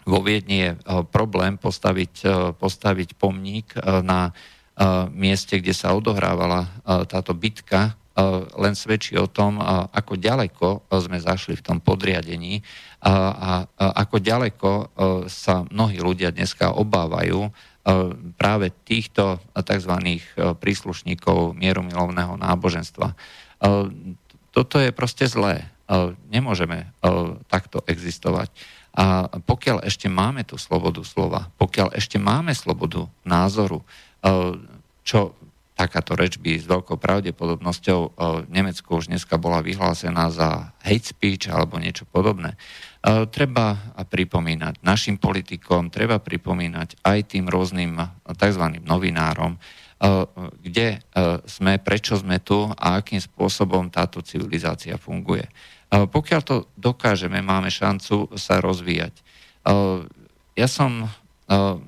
vo 0.02 0.20
Viedni 0.26 0.66
je 0.66 0.72
problém 1.14 1.62
postaviť, 1.62 2.26
postaviť 2.58 3.14
pomník 3.22 3.78
na 4.02 4.34
mieste, 5.14 5.62
kde 5.62 5.70
sa 5.70 5.94
odohrávala 5.94 6.66
táto 7.06 7.38
bitka, 7.38 7.94
len 8.58 8.76
svedčí 8.76 9.16
o 9.16 9.32
tom, 9.32 9.60
ako 9.92 10.20
ďaleko 10.20 10.84
sme 11.00 11.18
zašli 11.20 11.56
v 11.56 11.66
tom 11.66 11.78
podriadení 11.80 12.60
a 13.02 13.64
ako 13.78 14.20
ďaleko 14.20 14.70
sa 15.32 15.64
mnohí 15.72 15.98
ľudia 16.04 16.36
dneska 16.36 16.76
obávajú 16.76 17.48
práve 18.36 18.70
týchto 18.86 19.40
tzv. 19.58 20.22
Príslušníkov 20.38 21.58
mieromilovného 21.58 22.38
náboženstva. 22.38 23.16
Toto 24.52 24.76
je 24.78 24.92
proste 24.92 25.26
zlé. 25.26 25.66
Nemôžeme 26.30 26.92
takto 27.48 27.82
existovať. 27.88 28.52
A 28.92 29.40
pokiaľ 29.40 29.88
ešte 29.88 30.12
máme 30.12 30.44
tú 30.44 30.60
slobodu 30.60 31.00
slova, 31.08 31.48
pokiaľ 31.56 31.96
ešte 31.96 32.20
máme 32.20 32.52
slobodu 32.52 33.08
názoru, 33.24 33.80
čo 35.08 35.32
takáto 35.82 36.14
reč 36.14 36.38
by 36.38 36.62
s 36.62 36.70
veľkou 36.70 37.02
pravdepodobnosťou 37.02 38.00
v 38.46 38.50
Nemecku 38.54 39.02
už 39.02 39.10
dneska 39.10 39.42
bola 39.42 39.66
vyhlásená 39.66 40.30
za 40.30 40.78
hate 40.86 41.10
speech 41.10 41.50
alebo 41.50 41.82
niečo 41.82 42.06
podobné, 42.06 42.54
E, 43.02 43.26
treba 43.34 43.74
pripomínať 43.98 44.86
našim 44.86 45.18
politikom, 45.18 45.90
treba 45.90 46.22
pripomínať 46.22 47.02
aj 47.02 47.34
tým 47.34 47.50
rôznym 47.50 47.98
tzv. 48.38 48.66
novinárom, 48.86 49.58
e, 49.58 49.60
kde 50.62 50.88
e, 50.94 50.98
sme, 51.50 51.82
prečo 51.82 52.14
sme 52.22 52.38
tu 52.46 52.70
a 52.70 53.02
akým 53.02 53.18
spôsobom 53.18 53.90
táto 53.90 54.22
civilizácia 54.22 55.02
funguje. 55.02 55.50
Pokiaľ 55.92 56.42
to 56.48 56.72
dokážeme, 56.80 57.44
máme 57.44 57.68
šancu 57.68 58.32
sa 58.40 58.64
rozvíjať. 58.64 59.12
Ja 60.56 60.68
som 60.72 61.12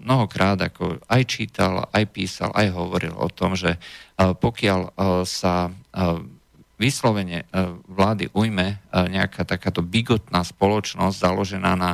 mnohokrát 0.04 0.60
ako 0.60 1.00
aj 1.08 1.22
čítal, 1.24 1.88
aj 1.96 2.04
písal, 2.12 2.52
aj 2.52 2.68
hovoril 2.76 3.16
o 3.16 3.32
tom, 3.32 3.56
že 3.56 3.80
pokiaľ 4.20 4.92
sa 5.24 5.72
vyslovene 6.76 7.48
vlády 7.88 8.28
ujme 8.36 8.84
nejaká 8.92 9.48
takáto 9.48 9.80
bigotná 9.80 10.44
spoločnosť 10.44 11.16
založená 11.16 11.80
na 11.80 11.92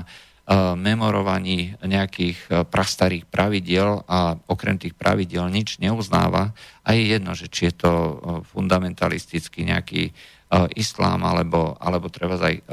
memorovaní 0.74 1.78
nejakých 1.86 2.66
prastarých 2.74 3.30
pravidiel 3.30 4.02
a 4.10 4.34
okrem 4.50 4.82
tých 4.82 4.98
pravidiel 4.98 5.46
nič 5.46 5.78
neuznáva 5.78 6.58
a 6.82 6.90
je 6.98 7.06
jedno, 7.06 7.38
že 7.38 7.54
či 7.54 7.70
je 7.70 7.86
to 7.86 7.92
fundamentalistický 8.50 9.70
nejaký 9.70 10.10
islám 10.74 11.22
alebo, 11.22 11.78
alebo 11.78 12.10
treba 12.10 12.42
aj 12.42 12.66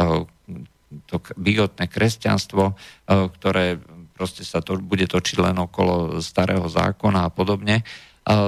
to 1.05 1.21
bigotné 1.37 1.85
kresťanstvo, 1.93 2.73
ktoré 3.05 3.77
proste 4.17 4.49
sa 4.49 4.65
to 4.65 4.81
bude 4.81 5.05
točiť 5.05 5.37
len 5.45 5.61
okolo 5.61 6.25
starého 6.25 6.65
zákona 6.65 7.29
a 7.29 7.31
podobne, 7.31 7.85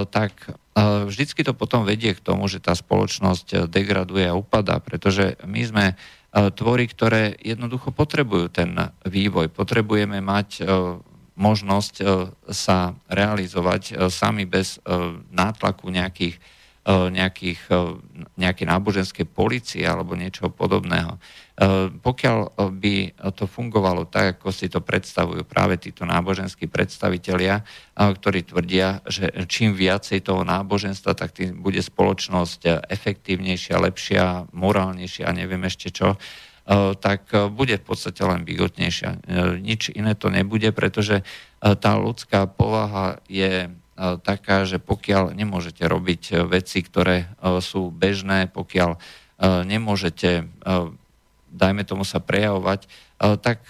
tak 0.09 0.33
vždycky 1.07 1.47
to 1.47 1.55
potom 1.55 1.87
vedie 1.87 2.17
k 2.17 2.25
tomu, 2.25 2.51
že 2.51 2.59
tá 2.59 2.75
spoločnosť 2.75 3.47
eh, 3.53 3.59
degraduje 3.71 4.27
a 4.27 4.35
upadá, 4.35 4.81
pretože 4.83 5.39
my 5.45 5.63
sme 5.63 5.87
tvory, 6.29 6.85
ktoré 6.93 7.41
jednoducho 7.41 7.89
potrebujú 7.89 8.53
ten 8.53 8.77
vývoj. 9.09 9.49
Potrebujeme 9.49 10.21
mať 10.21 10.61
možnosť 11.41 11.95
sa 12.53 12.93
realizovať 13.09 14.13
sami 14.13 14.45
bez 14.45 14.77
nátlaku 15.33 15.89
nejakých 15.89 16.37
nejakých, 16.89 17.69
nejaké 18.41 18.65
náboženské 18.65 19.29
policie 19.29 19.85
alebo 19.85 20.17
niečo 20.17 20.49
podobného. 20.49 21.21
Pokiaľ 22.01 22.39
by 22.57 22.95
to 23.37 23.45
fungovalo 23.45 24.09
tak, 24.09 24.41
ako 24.41 24.49
si 24.49 24.73
to 24.73 24.81
predstavujú 24.81 25.45
práve 25.45 25.77
títo 25.77 26.09
náboženskí 26.09 26.65
predstavitelia, 26.65 27.61
ktorí 27.93 28.49
tvrdia, 28.49 29.05
že 29.05 29.29
čím 29.53 29.77
viacej 29.77 30.25
toho 30.25 30.49
náboženstva, 30.49 31.13
tak 31.13 31.37
tým 31.37 31.61
bude 31.61 31.85
spoločnosť 31.85 32.89
efektívnejšia, 32.89 33.85
lepšia, 33.85 34.49
morálnejšia 34.57 35.29
a 35.29 35.37
neviem 35.37 35.61
ešte 35.69 35.93
čo, 35.93 36.17
tak 37.05 37.29
bude 37.53 37.77
v 37.77 37.85
podstate 37.85 38.25
len 38.25 38.49
bigotnejšia. 38.49 39.29
Nič 39.61 39.93
iné 39.93 40.17
to 40.17 40.33
nebude, 40.33 40.73
pretože 40.73 41.21
tá 41.61 41.93
ľudská 42.01 42.49
povaha 42.49 43.21
je 43.29 43.69
taká, 43.99 44.63
že 44.63 44.79
pokiaľ 44.79 45.35
nemôžete 45.35 45.83
robiť 45.83 46.47
veci, 46.47 46.87
ktoré 46.87 47.27
sú 47.59 47.91
bežné, 47.91 48.47
pokiaľ 48.47 48.95
nemôžete 49.67 50.47
dajme 51.49 51.83
tomu 51.83 52.05
sa 52.05 52.21
prejavovať, 52.21 52.87
tak 53.19 53.67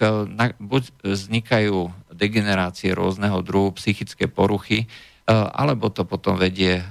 buď 0.58 0.82
vznikajú 1.00 1.94
degenerácie 2.12 2.92
rôzneho 2.92 3.40
druhu, 3.40 3.72
psychické 3.78 4.26
poruchy, 4.28 4.90
alebo 5.30 5.88
to 5.88 6.02
potom 6.02 6.36
vedie 6.36 6.82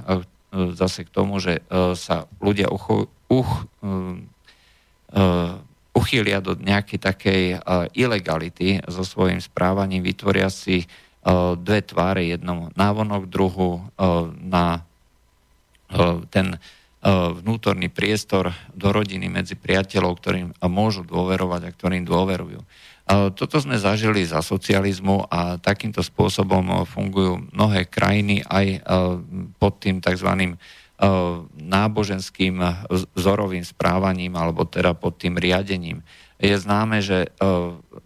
zase 0.53 1.03
k 1.03 1.13
tomu, 1.13 1.43
že 1.43 1.61
sa 1.99 2.25
ľudia 2.39 2.71
uch, 2.71 3.11
uch, 3.27 3.51
uchýlia 5.91 6.39
do 6.39 6.55
nejakej 6.55 6.99
takej 7.01 7.41
ilegality 7.97 8.79
so 8.87 9.03
svojím 9.03 9.43
správaním, 9.43 10.05
vytvoria 10.05 10.47
si 10.47 10.87
dve 11.59 11.83
tváre, 11.83 12.23
jednom 12.31 12.71
návonok, 12.79 13.27
druhu 13.27 13.83
na 14.39 14.87
ten 16.31 16.55
vnútorný 17.37 17.91
priestor 17.91 18.55
do 18.71 18.95
rodiny 18.95 19.27
medzi 19.27 19.59
priateľov, 19.59 20.19
ktorým 20.19 20.47
môžu 20.71 21.03
dôverovať 21.03 21.61
a 21.67 21.75
ktorým 21.75 22.07
dôverujú. 22.07 22.63
Toto 23.07 23.55
sme 23.63 23.79
zažili 23.79 24.27
za 24.27 24.43
socializmu 24.43 25.31
a 25.31 25.55
takýmto 25.55 26.03
spôsobom 26.03 26.83
fungujú 26.83 27.39
mnohé 27.55 27.87
krajiny 27.87 28.43
aj 28.43 28.83
pod 29.55 29.79
tým 29.79 30.03
tzv. 30.03 30.59
náboženským 31.55 32.55
vzorovým 33.15 33.63
správaním 33.63 34.35
alebo 34.35 34.67
teda 34.67 34.91
pod 34.91 35.15
tým 35.15 35.39
riadením. 35.39 36.03
Je 36.35 36.51
známe, 36.59 36.99
že 36.99 37.31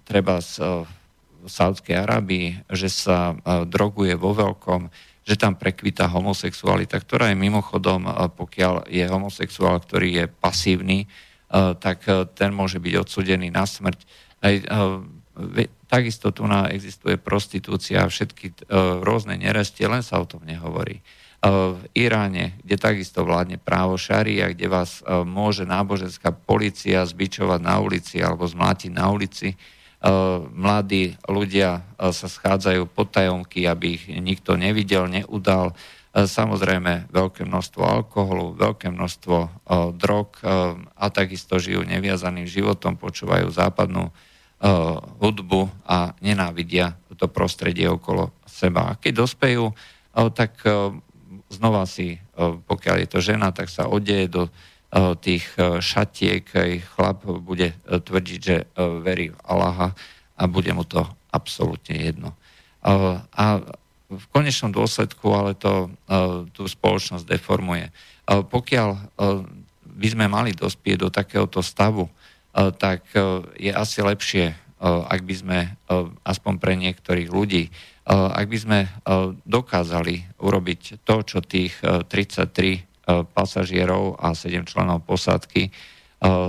treba 0.06 0.38
z 0.38 0.86
Saudskej 1.46 1.96
Arábii, 2.02 2.66
že 2.70 2.90
sa 2.92 3.38
droguje 3.66 4.14
vo 4.18 4.36
veľkom, 4.36 4.92
že 5.22 5.38
tam 5.38 5.54
prekvita 5.54 6.10
homosexualita, 6.10 6.98
ktorá 6.98 7.30
je 7.30 7.38
mimochodom, 7.38 8.10
pokiaľ 8.36 8.90
je 8.90 9.06
homosexuál, 9.06 9.78
ktorý 9.78 10.10
je 10.18 10.26
pasívny, 10.26 11.06
tak 11.78 12.10
ten 12.34 12.50
môže 12.50 12.82
byť 12.82 12.94
odsudený 12.98 13.54
na 13.54 13.70
smrť. 13.70 14.02
Takisto 15.86 16.34
tu 16.34 16.48
existuje 16.50 17.22
prostitúcia, 17.22 18.02
všetky 18.08 18.68
rôzne 19.06 19.38
nerestie, 19.38 19.86
len 19.86 20.02
sa 20.02 20.18
o 20.18 20.26
tom 20.26 20.42
nehovorí. 20.42 21.04
V 21.42 21.82
Iráne, 21.98 22.54
kde 22.62 22.78
takisto 22.78 23.26
vládne 23.26 23.58
právo 23.58 23.98
šaria, 23.98 24.54
kde 24.54 24.70
vás 24.70 25.02
môže 25.26 25.66
náboženská 25.66 26.30
policia 26.30 27.02
zbičovať 27.02 27.60
na 27.66 27.82
ulici 27.82 28.22
alebo 28.22 28.46
zmlátiť 28.46 28.92
na 28.94 29.10
ulici, 29.10 29.58
mladí 30.52 31.14
ľudia 31.30 31.82
eh, 31.82 32.10
sa 32.10 32.28
schádzajú 32.28 32.90
tajomky, 32.90 33.70
aby 33.70 33.98
ich 33.98 34.06
nikto 34.10 34.58
nevidel, 34.58 35.06
neudal. 35.06 35.78
Eh, 36.12 36.26
samozrejme 36.26 37.14
veľké 37.14 37.46
množstvo 37.46 37.82
alkoholu, 37.86 38.58
veľké 38.58 38.90
množstvo 38.90 39.38
drog 39.96 40.30
a 40.98 41.06
takisto 41.14 41.62
žijú 41.62 41.86
neviazaným 41.86 42.50
životom, 42.50 42.98
počúvajú 42.98 43.48
západnú 43.54 44.12
hudbu 45.18 45.74
a 45.90 46.14
nenávidia 46.22 46.94
to 47.18 47.26
prostredie 47.26 47.90
okolo 47.90 48.30
seba. 48.46 48.94
A 48.94 48.98
keď 48.98 49.26
dospejú, 49.26 49.74
tak 50.38 50.62
znova 51.50 51.90
si, 51.90 52.22
pokiaľ 52.38 52.96
je 53.02 53.10
to 53.10 53.20
žena, 53.26 53.50
tak 53.50 53.74
sa 53.74 53.90
odeje 53.90 54.30
do 54.30 54.54
Eh, 54.54 54.71
tých 54.92 55.46
eh, 55.56 55.80
šatiek, 55.80 56.44
chlap 56.96 57.24
bude 57.24 57.72
eh, 57.72 57.76
tvrdiť, 57.88 58.40
že 58.40 58.58
verí 58.76 59.32
v 59.32 59.40
Allaha 59.48 59.96
a 60.36 60.44
bude 60.48 60.72
mu 60.76 60.84
to 60.84 61.06
absolútne 61.32 61.96
jedno. 61.96 62.36
A 62.82 63.62
v 64.10 64.26
konečnom 64.34 64.74
dôsledku 64.74 65.32
ale 65.32 65.54
to 65.54 65.94
tú 66.52 66.66
spoločnosť 66.66 67.24
deformuje. 67.24 67.94
Pokiaľ 68.26 68.90
by 69.86 70.08
sme 70.10 70.26
mali 70.26 70.52
dospieť 70.58 70.98
do 70.98 71.14
takéhoto 71.14 71.62
stavu, 71.62 72.10
tak 72.82 73.06
je 73.56 73.70
asi 73.70 74.02
lepšie, 74.02 74.58
ak 74.82 75.22
by 75.22 75.36
sme, 75.38 75.60
aspoň 76.26 76.54
pre 76.58 76.74
niektorých 76.74 77.30
ľudí, 77.30 77.70
ak 78.10 78.50
by 78.50 78.58
sme 78.58 78.80
dokázali 79.46 80.42
urobiť 80.42 81.06
to, 81.06 81.16
čo 81.22 81.40
tých 81.46 81.80
33 81.86 82.82
E, 82.82 82.91
pasažierov 83.06 84.18
a 84.22 84.38
7 84.38 84.66
členov 84.66 85.04
posádky 85.06 85.68
e, 85.68 85.72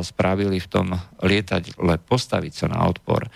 spravili 0.05 0.61
v 0.61 0.69
tom 0.69 0.87
lietadle 1.25 1.97
postaviť 2.05 2.53
sa 2.53 2.67
na 2.69 2.85
odpor, 2.85 3.27
e, 3.27 3.31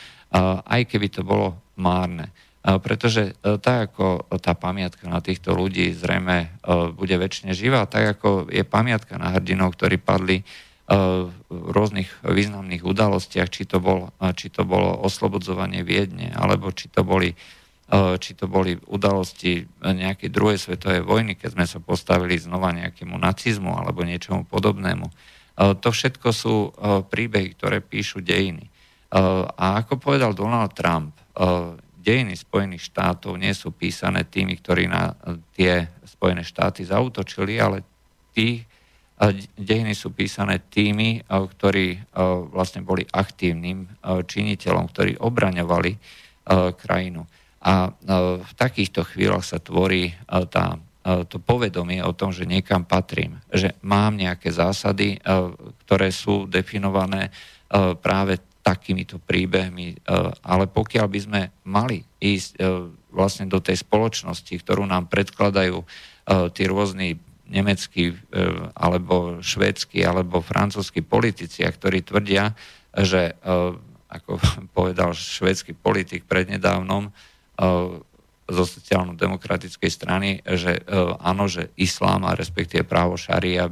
aj 0.62 0.82
keby 0.84 1.08
to 1.08 1.22
bolo 1.24 1.56
márne. 1.76 2.32
Pretože 2.66 3.38
tak 3.62 3.94
ako 3.94 4.26
tá 4.42 4.58
pamiatka 4.58 5.06
na 5.06 5.22
týchto 5.22 5.54
ľudí 5.54 5.94
zrejme 5.94 6.50
bude 6.98 7.14
väčšine 7.14 7.54
živá, 7.54 7.86
tak 7.86 8.18
ako 8.18 8.50
je 8.50 8.66
pamiatka 8.66 9.14
na 9.22 9.30
hrdinov, 9.30 9.78
ktorí 9.78 10.02
padli 10.02 10.42
v 10.90 11.30
rôznych 11.50 12.10
významných 12.26 12.82
udalostiach, 12.82 13.54
či 13.54 13.70
to, 13.70 13.78
bol, 13.78 14.10
či 14.34 14.50
to 14.50 14.66
bolo 14.66 14.98
oslobodzovanie 15.02 15.86
Viedne, 15.86 16.34
alebo 16.34 16.74
či 16.74 16.90
to 16.90 17.06
boli 17.06 17.38
či 17.94 18.34
to 18.34 18.50
boli 18.50 18.74
udalosti 18.90 19.62
nejakej 19.78 20.30
druhej 20.34 20.58
svetovej 20.58 21.06
vojny, 21.06 21.38
keď 21.38 21.54
sme 21.54 21.66
sa 21.70 21.78
postavili 21.78 22.34
znova 22.34 22.74
nejakému 22.74 23.14
nacizmu 23.14 23.78
alebo 23.78 24.02
niečomu 24.02 24.42
podobnému. 24.42 25.06
E, 25.06 25.12
to 25.78 25.94
všetko 25.94 26.28
sú 26.34 26.54
e, 26.66 26.70
príbehy, 27.06 27.54
ktoré 27.54 27.78
píšu 27.78 28.26
dejiny. 28.26 28.66
A 29.56 29.80
ako 29.80 30.02
povedal 30.02 30.34
Donald 30.34 30.74
Trump, 30.74 31.14
dejiny 31.94 32.34
Spojených 32.34 32.90
štátov 32.90 33.38
nie 33.38 33.54
sú 33.54 33.70
písané 33.70 34.26
tými, 34.26 34.58
ktorí 34.58 34.90
na 34.90 35.14
tie 35.54 35.86
Spojené 36.02 36.42
štáty 36.42 36.82
zautočili, 36.82 37.54
ale 37.56 37.86
tí 38.34 38.66
dejiny 39.56 39.94
sú 39.94 40.10
písané 40.10 40.58
tými, 40.68 41.22
ktorí 41.22 42.02
vlastne 42.50 42.82
boli 42.82 43.06
aktívnym 43.06 43.86
činiteľom, 44.04 44.90
ktorí 44.90 45.22
obraňovali 45.22 45.92
krajinu. 46.76 47.22
A 47.62 47.88
e, 47.88 47.90
v 48.44 48.52
takýchto 48.56 49.06
chvíľach 49.06 49.46
sa 49.46 49.58
tvorí 49.58 50.12
e, 50.12 50.14
tá, 50.50 50.76
e, 51.06 51.24
to 51.24 51.40
povedomie 51.40 52.04
o 52.04 52.12
tom, 52.12 52.30
že 52.30 52.44
niekam 52.44 52.84
patrím, 52.84 53.40
že 53.48 53.74
mám 53.80 54.18
nejaké 54.18 54.52
zásady, 54.52 55.18
ktoré 55.86 56.10
sú 56.12 56.44
definované 56.50 57.30
práve 57.98 58.38
takýmito 58.62 59.18
príbehmi. 59.18 60.06
Ale 60.42 60.70
pokiaľ 60.70 61.06
by 61.10 61.20
sme 61.22 61.40
mali 61.66 62.06
ísť 62.22 62.62
vlastne 63.10 63.50
do 63.50 63.58
tej 63.58 63.82
spoločnosti, 63.82 64.54
ktorú 64.54 64.86
nám 64.86 65.10
predkladajú 65.10 65.82
tí 66.54 66.62
rôzni 66.70 67.18
nemeckí 67.50 68.14
alebo 68.74 69.42
švédsky 69.42 70.06
alebo 70.06 70.42
francúzskí 70.42 71.02
politici, 71.02 71.66
ktorí 71.66 72.06
tvrdia, 72.06 72.54
že 72.94 73.34
ako 74.06 74.38
povedal 74.76 75.12
švédsky 75.12 75.74
politik 75.74 76.24
prednedávnom, 76.24 77.10
zo 78.46 78.62
sociálno-demokratickej 78.62 79.90
strany, 79.90 80.38
že 80.46 80.78
áno, 81.18 81.50
že 81.50 81.74
islám 81.74 82.30
a 82.30 82.38
respektíve 82.38 82.86
právo 82.86 83.18
šaria 83.18 83.66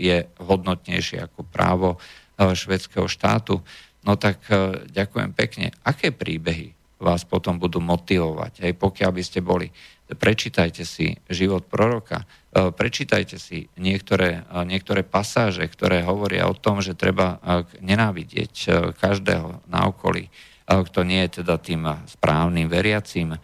je 0.00 0.24
hodnotnejšie 0.40 1.28
ako 1.28 1.44
právo 1.44 2.00
švedského 2.40 3.04
štátu. 3.04 3.60
No 4.08 4.16
tak 4.16 4.48
ďakujem 4.88 5.36
pekne. 5.36 5.76
Aké 5.84 6.08
príbehy 6.08 6.72
vás 7.04 7.28
potom 7.28 7.60
budú 7.60 7.84
motivovať? 7.84 8.64
Aj 8.64 8.72
pokiaľ 8.72 9.10
by 9.12 9.22
ste 9.22 9.44
boli, 9.44 9.68
prečítajte 10.08 10.88
si 10.88 11.12
život 11.28 11.68
proroka, 11.68 12.24
prečítajte 12.52 13.36
si 13.36 13.68
niektoré, 13.76 14.40
niektoré 14.64 15.04
pasáže, 15.04 15.68
ktoré 15.68 16.00
hovoria 16.00 16.48
o 16.48 16.56
tom, 16.56 16.80
že 16.80 16.96
treba 16.96 17.40
nenávidieť 17.84 18.52
každého 18.96 19.68
na 19.68 19.84
okolí 19.84 20.32
kto 20.64 21.04
nie 21.04 21.28
je 21.28 21.44
teda 21.44 21.60
tým 21.60 21.84
správnym 22.08 22.72
veriacím. 22.72 23.36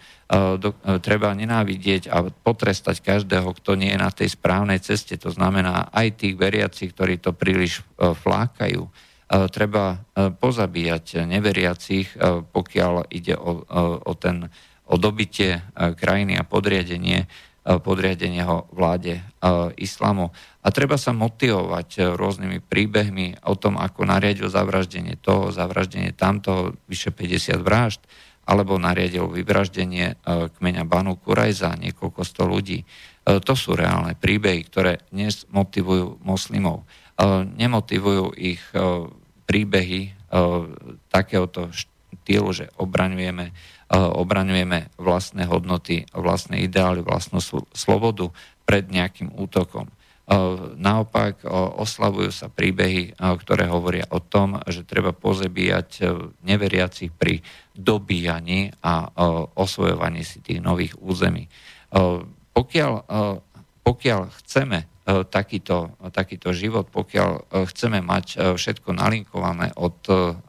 Treba 1.04 1.37
nenávidieť 1.37 2.09
a 2.09 2.24
potrestať 2.33 3.04
každého, 3.04 3.52
kto 3.61 3.76
nie 3.76 3.92
je 3.92 4.00
na 4.00 4.09
tej 4.09 4.33
správnej 4.33 4.80
ceste. 4.80 5.20
To 5.20 5.28
znamená 5.28 5.92
aj 5.92 6.16
tých 6.16 6.35
veriacich, 6.40 6.96
ktorí 6.96 7.20
to 7.20 7.37
príliš 7.37 7.85
flákajú. 8.00 8.88
Treba 9.52 10.00
pozabíjať 10.16 11.28
neveriacich, 11.28 12.16
pokiaľ 12.50 13.12
ide 13.12 13.37
o, 13.37 13.68
o, 14.00 14.12
ten, 14.16 14.48
o 14.88 14.96
dobitie 14.96 15.61
krajiny 15.76 16.40
a 16.40 16.48
podriadenie 16.48 17.28
podriadenia 17.64 18.49
ho 18.49 18.59
vláde 18.73 19.20
islamu. 19.77 20.33
A 20.64 20.68
treba 20.73 20.96
sa 20.96 21.12
motivovať 21.12 22.16
rôznymi 22.16 22.64
príbehmi 22.64 23.44
o 23.44 23.57
tom, 23.57 23.77
ako 23.77 24.09
nariadil 24.09 24.49
zavraždenie 24.49 25.20
toho, 25.20 25.53
zavraždenie 25.53 26.16
tamtoho, 26.16 26.77
vyše 26.88 27.12
50 27.12 27.61
vražd, 27.61 28.01
alebo 28.49 28.81
nariadil 28.81 29.31
vyvraždenie 29.31 30.18
kmeňa 30.27 30.83
Banu 30.88 31.14
Kurajza, 31.20 31.79
niekoľko 31.79 32.20
sto 32.27 32.49
ľudí. 32.49 32.83
To 33.23 33.53
sú 33.55 33.77
reálne 33.79 34.16
príbehy, 34.18 34.61
ktoré 34.66 35.05
dnes 35.14 35.46
motivujú 35.53 36.18
moslimov. 36.25 36.83
Nemotivujú 37.55 38.35
ich 38.35 38.64
príbehy 39.46 40.16
takéhoto 41.12 41.70
štýlu, 41.70 42.51
že 42.51 42.66
obraňujeme 42.81 43.53
obraňujeme 43.90 44.94
vlastné 45.03 45.50
hodnoty, 45.50 46.07
vlastné 46.14 46.62
ideály, 46.62 47.03
vlastnú 47.03 47.42
slobodu 47.74 48.31
pred 48.62 48.87
nejakým 48.87 49.35
útokom. 49.35 49.90
Naopak 50.79 51.42
oslavujú 51.74 52.31
sa 52.31 52.46
príbehy, 52.46 53.18
ktoré 53.18 53.66
hovoria 53.66 54.07
o 54.14 54.22
tom, 54.22 54.62
že 54.70 54.87
treba 54.87 55.11
pozebíjať 55.11 56.07
neveriacich 56.46 57.11
pri 57.11 57.42
dobíjaní 57.74 58.70
a 58.79 59.11
osvojovaní 59.59 60.22
si 60.22 60.38
tých 60.38 60.62
nových 60.62 60.94
území. 61.03 61.50
Pokiaľ, 62.55 62.92
pokiaľ 63.83 64.20
chceme 64.38 64.87
takýto, 65.35 65.98
takýto 66.14 66.55
život, 66.55 66.87
pokiaľ 66.94 67.50
chceme 67.66 67.98
mať 67.98 68.55
všetko 68.55 68.94
nalinkované 68.94 69.74
od 69.74 69.98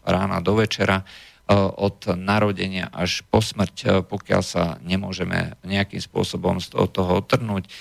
rána 0.06 0.46
do 0.46 0.62
večera, 0.62 1.02
E, 1.02 1.31
od 1.52 2.16
narodenia 2.16 2.88
až 2.94 3.28
po 3.28 3.44
smrť, 3.44 3.76
e, 3.84 3.88
pokiaľ 4.08 4.42
sa 4.42 4.80
nemôžeme 4.86 5.60
nejakým 5.68 6.00
spôsobom 6.00 6.64
z 6.64 6.72
toho 6.72 7.12
otrhnúť, 7.20 7.68
e, 7.68 7.72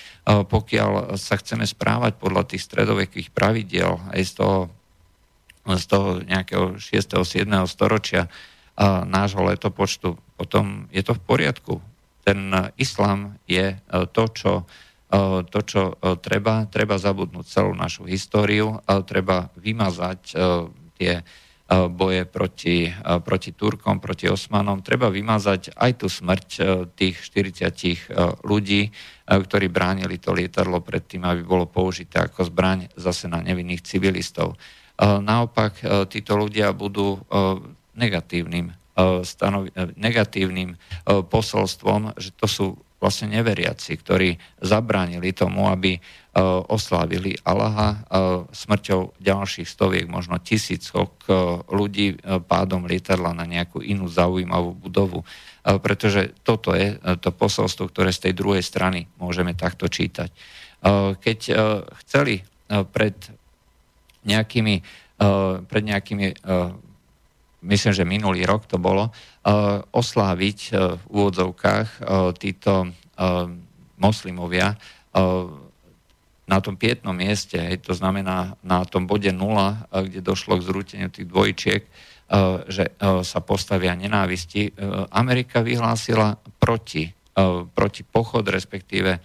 pokiaľ 0.43 1.15
sa 1.15 1.39
chceme 1.39 1.63
správať 1.69 2.19
podľa 2.19 2.51
tých 2.51 2.67
stredovekých 2.67 3.31
pravidiel 3.31 4.01
aj 4.11 4.23
z 4.27 4.33
toho, 4.43 4.59
z 5.71 5.85
toho 5.87 6.09
nejakého 6.25 6.81
6. 6.83 7.23
7. 7.23 7.69
storočia 7.69 8.27
nášho 9.05 9.45
letopočtu, 9.45 10.17
potom 10.41 10.89
je 10.89 11.05
to 11.05 11.13
v 11.13 11.21
poriadku. 11.21 11.75
Ten 12.25 12.73
islám 12.81 13.37
je 13.45 13.77
to, 14.17 14.25
čo 14.33 14.53
to, 15.51 15.61
čo 15.67 15.99
treba, 16.23 16.65
treba 16.71 16.97
zabudnúť 16.97 17.45
celú 17.45 17.77
našu 17.77 18.09
históriu, 18.09 18.81
treba 19.05 19.53
vymazať 19.59 20.21
tie 20.97 21.13
boje 21.71 22.27
proti, 22.27 22.91
proti 23.23 23.55
Turkom, 23.55 24.03
proti 24.03 24.27
Osmanom. 24.27 24.83
Treba 24.83 25.07
vymazať 25.07 25.79
aj 25.79 25.93
tú 26.03 26.11
smrť 26.11 26.49
e, 26.59 26.61
tých 26.99 27.17
40 27.31 27.63
e, 27.63 27.99
ľudí, 28.43 28.91
ktorí 29.31 29.71
bránili 29.71 30.19
to 30.19 30.35
lietadlo 30.35 30.83
pred 30.83 31.07
tým, 31.07 31.23
aby 31.23 31.47
bolo 31.47 31.71
použité 31.71 32.19
ako 32.19 32.51
zbraň 32.51 32.91
zase 32.99 33.31
na 33.31 33.39
nevinných 33.39 33.87
civilistov. 33.87 34.59
Naopak, 34.99 35.81
títo 36.11 36.35
ľudia 36.35 36.75
budú 36.75 37.23
negatívnym, 37.95 38.75
stanovi- 39.23 39.71
negatívnym 39.95 40.75
posolstvom, 41.07 42.19
že 42.19 42.35
to 42.35 42.47
sú 42.51 42.67
vlastne 43.01 43.33
neveriaci, 43.33 43.97
ktorí 43.97 44.37
zabránili 44.61 45.33
tomu, 45.33 45.73
aby 45.73 45.97
e, 45.97 46.01
oslávili 46.69 47.41
Allaha 47.49 47.97
e, 47.97 47.99
smrťou 48.53 49.17
ďalších 49.17 49.65
stoviek, 49.65 50.05
možno 50.05 50.37
tisícok 50.37 51.11
e, 51.25 51.33
ľudí 51.73 52.21
pádom 52.45 52.85
lietadla 52.85 53.33
na 53.33 53.49
nejakú 53.49 53.81
inú 53.81 54.07
zaujímavú 54.07 54.77
budovu. 54.77 55.25
Pretože 55.61 56.33
toto 56.41 56.73
je 56.73 56.97
to 57.21 57.37
posolstvo, 57.37 57.93
ktoré 57.93 58.17
z 58.17 58.29
tej 58.29 58.33
druhej 58.33 58.65
strany 58.65 59.13
môžeme 59.21 59.53
takto 59.53 59.93
čítať. 59.93 60.33
Keď 61.21 61.39
chceli 62.01 62.41
pred 62.89 63.13
nejakými, 64.25 64.81
pred 65.69 65.83
nejakými 65.85 66.27
myslím, 67.63 67.93
že 67.93 68.05
minulý 68.09 68.45
rok 68.49 68.67
to 68.67 68.81
bolo, 68.81 69.09
uh, 69.09 69.81
osláviť 69.93 70.59
uh, 70.73 70.97
v 70.97 71.05
úvodzovkách 71.09 71.89
uh, 72.01 72.33
títo 72.37 72.93
moslimovia 74.01 74.81
na 76.49 76.59
tom 76.65 76.81
pietnom 76.81 77.13
mieste, 77.13 77.61
hej, 77.61 77.85
to 77.85 77.93
znamená 77.93 78.57
na 78.65 78.81
tom 78.89 79.05
bode 79.05 79.29
nula, 79.29 79.85
kde 79.93 80.25
došlo 80.25 80.57
k 80.57 80.65
zrúteniu 80.65 81.13
tých 81.13 81.29
dvojčiek, 81.29 81.85
že 82.65 82.97
sa 83.21 83.41
postavia 83.45 83.93
nenávisti. 83.93 84.73
Amerika 85.13 85.61
vyhlásila 85.61 86.41
proti, 86.57 87.13
proti 87.77 88.03
pochod, 88.09 88.49
respektíve 88.49 89.21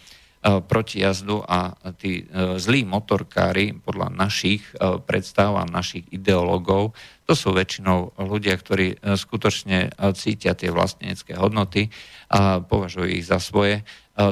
proti 0.45 1.01
jazdu 1.01 1.41
a 1.41 1.73
tí 1.97 2.29
zlí 2.61 2.85
motorkári 2.85 3.73
podľa 3.81 4.13
našich 4.13 4.61
predstav 5.09 5.57
a 5.57 5.65
našich 5.65 6.05
ideológov 6.13 6.93
to 7.25 7.33
sú 7.33 7.57
väčšinou 7.57 8.13
ľudia, 8.21 8.53
ktorí 8.53 8.87
e, 8.95 9.17
skutočne 9.17 9.89
e, 9.89 10.13
cítia 10.13 10.53
tie 10.53 10.69
vlastnenecké 10.69 11.33
hodnoty 11.33 11.89
a 12.29 12.61
považujú 12.61 13.09
ich 13.09 13.25
za 13.25 13.41
svoje, 13.41 13.81
e, 13.81 13.83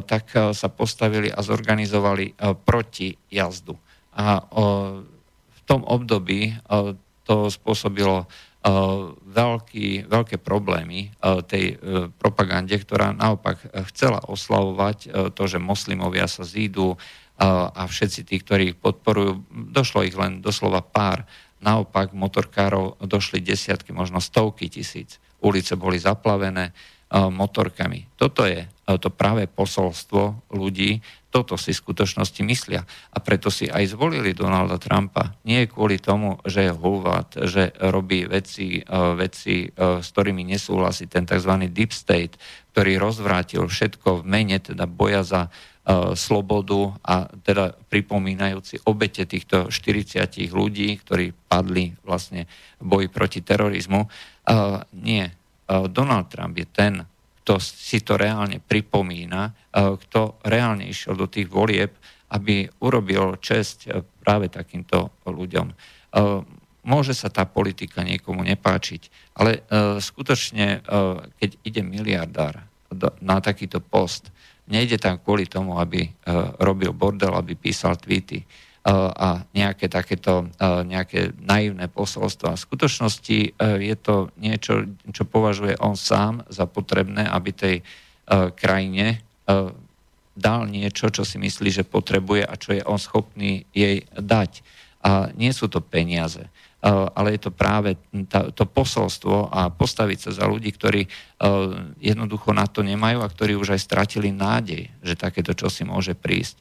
tak 0.05 0.29
sa 0.53 0.69
postavili 0.69 1.33
a 1.33 1.41
zorganizovali 1.41 2.37
proti 2.63 3.17
jazdu. 3.33 3.73
A 4.13 4.45
v 4.45 5.59
tom 5.65 5.81
období 5.81 6.53
to 7.25 7.49
spôsobilo 7.49 8.29
veľký, 9.27 10.07
veľké 10.07 10.39
problémy 10.39 11.11
tej 11.51 11.75
propagande, 12.15 12.79
ktorá 12.79 13.11
naopak 13.11 13.59
chcela 13.91 14.23
oslavovať 14.23 15.11
to, 15.35 15.43
že 15.51 15.59
moslimovia 15.59 16.31
sa 16.31 16.47
zídu 16.47 16.95
a 17.43 17.83
všetci 17.83 18.23
tí, 18.23 18.39
ktorí 18.39 18.63
ich 18.71 18.77
podporujú, 18.79 19.43
došlo 19.51 20.07
ich 20.07 20.15
len 20.15 20.39
doslova 20.39 20.79
pár 20.79 21.27
Naopak 21.63 22.11
motorkárov 22.11 22.99
došli 23.07 23.39
desiatky, 23.39 23.95
možno 23.95 24.19
stovky 24.19 24.67
tisíc. 24.67 25.23
Ulice 25.39 25.79
boli 25.79 25.95
zaplavené 25.95 26.69
e, 26.69 26.73
motorkami. 27.15 28.19
Toto 28.19 28.43
je 28.43 28.67
e, 28.67 28.67
to 28.99 29.07
práve 29.07 29.47
posolstvo 29.47 30.51
ľudí, 30.51 30.99
toto 31.33 31.57
si 31.57 31.73
v 31.73 31.81
skutočnosti 31.81 32.45
myslia. 32.45 32.85
A 32.85 33.17
preto 33.17 33.49
si 33.49 33.65
aj 33.65 33.97
zvolili 33.97 34.37
Donalda 34.37 34.77
Trumpa. 34.77 35.33
Nie 35.49 35.65
kvôli 35.65 35.97
tomu, 35.97 36.37
že 36.45 36.69
je 36.69 36.71
hulvat, 36.77 37.41
že 37.49 37.73
robí 37.81 38.29
veci, 38.29 38.77
e, 38.77 38.81
veci 39.17 39.65
s 39.73 40.07
ktorými 40.13 40.45
nesúhlasí 40.45 41.09
ten 41.09 41.25
tzv. 41.25 41.65
deep 41.73 41.89
state, 41.89 42.37
ktorý 42.77 43.01
rozvrátil 43.01 43.65
všetko 43.65 44.21
v 44.21 44.23
mene 44.29 44.61
teda 44.61 44.85
boja 44.85 45.25
za 45.25 45.41
E, 45.83 46.15
slobodu 46.15 46.95
a 47.03 47.27
teda 47.43 47.75
pripomínajúci 47.91 48.87
obete 48.87 49.27
týchto 49.27 49.67
40 49.67 50.47
ľudí, 50.55 50.95
ktorí 50.95 51.35
padli 51.35 51.91
vlastne 52.07 52.47
v 52.79 52.85
boji 52.87 53.07
proti 53.11 53.43
terorizmu. 53.43 54.07
Nie. 55.03 55.35
Donald 55.67 56.31
Trump 56.31 56.55
je 56.55 56.67
ten, 56.71 57.03
kto 57.43 57.59
si 57.59 57.99
to 57.99 58.15
reálne 58.15 58.63
pripomína, 58.63 59.51
uh, 59.51 59.99
kto 59.99 60.39
reálne 60.47 60.87
išiel 60.87 61.19
do 61.19 61.27
tých 61.27 61.51
volieb, 61.51 61.91
aby 62.31 62.65
urobil 62.81 63.37
česť 63.37 63.93
práve 64.25 64.49
takýmto 64.49 65.21
ľuďom. 65.29 65.69
Môže 66.81 67.13
sa 67.13 67.29
tá 67.29 67.45
politika 67.45 68.01
niekomu 68.01 68.41
nepáčiť, 68.41 69.29
ale 69.37 69.61
skutočne, 70.01 70.81
keď 71.37 71.49
ide 71.61 71.85
miliardár 71.85 72.65
na 73.21 73.37
takýto 73.37 73.85
post, 73.85 74.33
Nejde 74.63 74.95
tam 74.95 75.19
kvôli 75.19 75.43
tomu, 75.43 75.75
aby 75.75 76.07
robil 76.63 76.95
bordel, 76.95 77.35
aby 77.35 77.59
písal 77.59 77.99
tweety 77.99 78.39
a 78.91 79.47
nejaké 79.55 79.87
takéto 79.87 80.43
uh, 80.43 80.83
nejaké 80.83 81.31
naivné 81.39 81.87
posolstvo. 81.87 82.51
V 82.51 82.65
skutočnosti 82.67 83.55
uh, 83.55 83.79
je 83.79 83.95
to 83.95 84.27
niečo, 84.35 84.91
čo 85.15 85.23
považuje 85.23 85.79
on 85.79 85.95
sám 85.95 86.43
za 86.51 86.67
potrebné, 86.67 87.23
aby 87.23 87.51
tej 87.55 87.77
krajine 88.55 89.19
dal 90.31 90.61
niečo, 90.63 91.11
čo 91.11 91.27
si 91.27 91.35
myslí, 91.35 91.75
že 91.75 91.83
potrebuje 91.83 92.47
a 92.47 92.55
čo 92.55 92.71
je 92.71 92.87
on 92.87 92.95
schopný 92.95 93.67
jej 93.75 94.07
dať. 94.15 94.63
A 95.03 95.27
nie 95.35 95.51
sú 95.51 95.67
to 95.67 95.83
peniaze. 95.83 96.47
Eh, 96.83 96.91
ale 96.91 97.39
je 97.39 97.47
to 97.47 97.51
práve 97.55 97.95
to 98.27 98.63
posolstvo 98.67 99.47
a 99.47 99.71
postaviť 99.71 100.19
sa 100.27 100.43
za 100.43 100.45
ľudí, 100.51 100.67
ktorí 100.75 101.07
eh, 101.07 101.11
jednoducho 102.03 102.51
na 102.51 102.67
to 102.67 102.83
nemajú 102.83 103.23
a 103.23 103.31
ktorí 103.31 103.55
už 103.55 103.79
aj 103.79 103.87
stratili 103.87 104.35
nádej, 104.35 104.91
že 104.99 105.15
takéto 105.15 105.55
čosi 105.55 105.87
môže 105.87 106.11
prísť. 106.11 106.59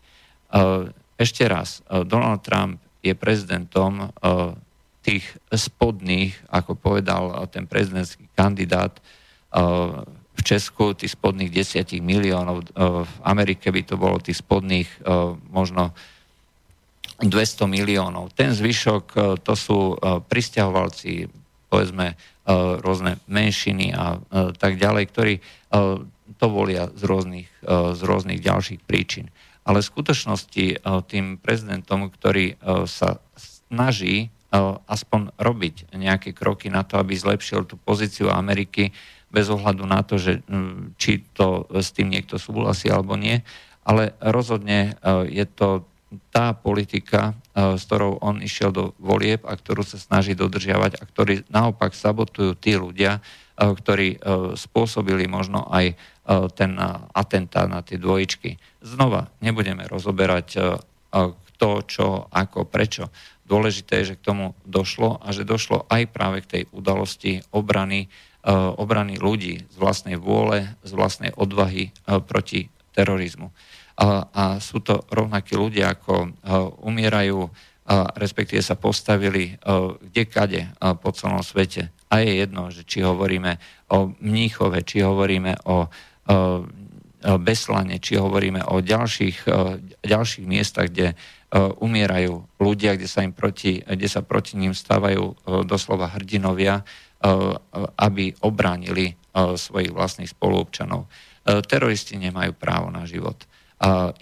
Ešte 1.17 1.45
raz, 1.47 1.85
Donald 1.87 2.43
Trump 2.43 2.83
je 3.05 3.15
prezidentom 3.15 4.11
tých 5.03 5.27
spodných, 5.51 6.35
ako 6.51 6.79
povedal 6.79 7.47
ten 7.51 7.67
prezidentský 7.67 8.27
kandidát 8.35 8.99
v 10.33 10.41
Česku, 10.41 10.95
tých 10.97 11.15
spodných 11.15 11.53
desiatich 11.53 12.01
miliónov, 12.03 12.67
v 13.07 13.15
Amerike 13.23 13.69
by 13.71 13.83
to 13.85 13.95
bolo 14.01 14.19
tých 14.19 14.41
spodných 14.41 14.89
možno 15.53 15.93
200 17.23 17.71
miliónov. 17.71 18.35
Ten 18.35 18.51
zvyšok 18.51 19.05
e, 19.15 19.19
to 19.39 19.55
sú 19.55 19.95
e, 19.95 19.97
pristahovalci, 20.27 21.31
povedzme, 21.71 22.13
e, 22.13 22.15
rôzne 22.83 23.23
menšiny 23.31 23.95
a 23.95 24.19
tak 24.59 24.77
ďalej, 24.77 25.05
ktorí 25.15 25.35
to 26.37 26.47
volia 26.49 26.91
z 26.93 27.03
rôznych, 27.07 27.49
z 27.71 28.01
rôznych 28.03 28.41
ďalších 28.43 28.81
príčin. 28.83 29.31
Ale 29.63 29.79
v 29.79 29.91
skutočnosti 29.95 30.65
tým 31.07 31.39
prezidentom, 31.39 32.11
ktorý 32.11 32.59
sa 32.91 33.23
snaží 33.39 34.35
aspoň 34.91 35.33
robiť 35.39 35.95
nejaké 35.97 36.35
kroky 36.37 36.69
na 36.69 36.83
to, 36.85 36.99
aby 36.99 37.15
zlepšil 37.17 37.65
tú 37.65 37.79
pozíciu 37.81 38.29
Ameriky 38.29 38.91
bez 39.33 39.49
ohľadu 39.49 39.89
na 39.89 40.05
to, 40.05 40.21
že 40.21 40.45
či 41.01 41.25
to 41.33 41.65
s 41.73 41.95
tým 41.97 42.13
niekto 42.13 42.37
súhlasí 42.37 42.93
alebo 42.93 43.17
nie. 43.17 43.41
Ale 43.87 44.13
rozhodne 44.21 44.99
je 45.31 45.47
to 45.49 45.89
tá 46.29 46.53
politika, 46.53 47.33
s 47.57 47.89
ktorou 47.89 48.21
on 48.21 48.45
išiel 48.45 48.69
do 48.69 48.93
volieb 49.01 49.41
a 49.49 49.57
ktorú 49.57 49.81
sa 49.81 49.97
snaží 49.97 50.37
dodržiavať 50.37 51.01
a 51.01 51.03
ktorí 51.09 51.49
naopak 51.49 51.97
sabotujú 51.97 52.53
tí 52.61 52.77
ľudia, 52.77 53.25
ktorí 53.57 54.21
spôsobili 54.53 55.25
možno 55.25 55.65
aj 55.73 55.97
ten 56.55 56.79
atentát 57.11 57.67
na 57.67 57.83
tie 57.83 57.99
dvojičky. 57.99 58.57
Znova, 58.79 59.31
nebudeme 59.43 59.87
rozoberať 59.91 60.49
kto, 61.13 61.69
čo, 61.87 62.07
ako, 62.31 62.67
prečo. 62.67 63.11
Dôležité 63.43 64.01
je, 64.01 64.15
že 64.15 64.19
k 64.19 64.27
tomu 64.33 64.55
došlo 64.65 65.19
a 65.19 65.35
že 65.35 65.43
došlo 65.45 65.85
aj 65.91 66.03
práve 66.15 66.41
k 66.47 66.51
tej 66.51 66.63
udalosti 66.73 67.43
obrany, 67.53 68.07
obrany 68.79 69.19
ľudí 69.19 69.67
z 69.67 69.77
vlastnej 69.77 70.17
vôle, 70.17 70.73
z 70.87 70.93
vlastnej 70.95 71.31
odvahy 71.37 71.93
proti 72.27 72.71
terorizmu. 72.97 73.53
A, 73.99 74.25
a 74.31 74.45
sú 74.63 74.81
to 74.81 75.05
rovnakí 75.13 75.53
ľudia, 75.59 75.95
ako 75.95 76.33
umierajú, 76.81 77.51
respektíve 78.17 78.63
sa 78.65 78.79
postavili 78.79 79.59
kde 80.01 80.23
kade 80.25 80.63
po 81.03 81.13
celom 81.13 81.45
svete. 81.45 81.93
A 82.09 82.25
je 82.25 82.41
jedno, 82.41 82.73
že 82.73 82.89
či 82.89 83.05
hovoríme 83.05 83.61
o 83.93 84.17
Mníchove, 84.17 84.81
či 84.85 85.05
hovoríme 85.05 85.69
o 85.69 85.93
Beslane, 87.23 88.03
či 88.03 88.19
hovoríme 88.19 88.67
o 88.67 88.83
ďalších, 88.83 89.47
ďalších 90.03 90.47
miestach, 90.47 90.91
kde 90.91 91.15
umierajú 91.55 92.59
ľudia, 92.59 92.99
kde 92.99 93.07
sa, 93.07 93.23
im 93.23 93.31
proti, 93.31 93.79
kde 93.79 94.09
sa 94.11 94.27
proti 94.27 94.59
ním 94.59 94.75
stávajú 94.75 95.47
doslova 95.63 96.11
hrdinovia, 96.19 96.83
aby 98.01 98.35
obránili 98.43 99.15
svojich 99.37 99.95
vlastných 99.95 100.35
spoluobčanov. 100.35 101.07
Teroristi 101.71 102.19
nemajú 102.19 102.59
právo 102.59 102.91
na 102.91 103.07
život. 103.07 103.47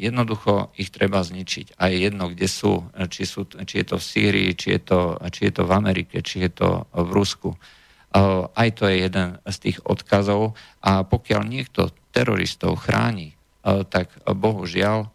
Jednoducho 0.00 0.72
ich 0.76 0.88
treba 0.88 1.20
zničiť. 1.20 1.76
A 1.80 1.92
je 1.92 2.08
jedno, 2.08 2.32
kde 2.32 2.48
sú, 2.48 2.84
či, 3.12 3.28
sú, 3.28 3.44
či 3.44 3.84
je 3.84 3.86
to 3.92 3.96
v 4.00 4.04
Sýrii, 4.04 4.50
či 4.56 4.76
je 4.76 4.80
to, 4.80 5.20
či 5.28 5.48
je 5.48 5.52
to 5.56 5.68
v 5.68 5.72
Amerike, 5.72 6.24
či 6.24 6.44
je 6.48 6.50
to 6.52 6.88
v 6.92 7.08
Rusku. 7.12 7.56
Aj 8.12 8.68
to 8.74 8.90
je 8.90 9.06
jeden 9.06 9.38
z 9.46 9.56
tých 9.58 9.78
odkazov. 9.86 10.58
A 10.82 11.06
pokiaľ 11.06 11.42
niekto 11.46 11.94
teroristov 12.10 12.82
chráni, 12.82 13.38
tak 13.62 14.10
bohužiaľ 14.26 15.10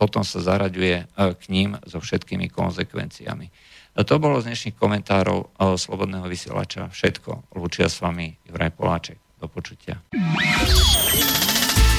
potom 0.00 0.24
sa 0.24 0.40
zaraďuje 0.40 1.12
k 1.12 1.42
ním 1.52 1.76
so 1.84 2.00
všetkými 2.00 2.48
konsekvenciami. 2.48 3.46
E, 3.46 3.52
to 4.00 4.16
bolo 4.16 4.40
z 4.40 4.48
dnešných 4.48 4.80
komentárov 4.80 5.52
Slobodného 5.76 6.24
vysielača 6.24 6.88
všetko. 6.88 7.52
Lúčia 7.60 7.92
s 7.92 8.00
vami 8.00 8.32
Juraj 8.48 8.72
Poláček. 8.72 9.20
Do 9.36 9.48
počutia. 9.48 10.00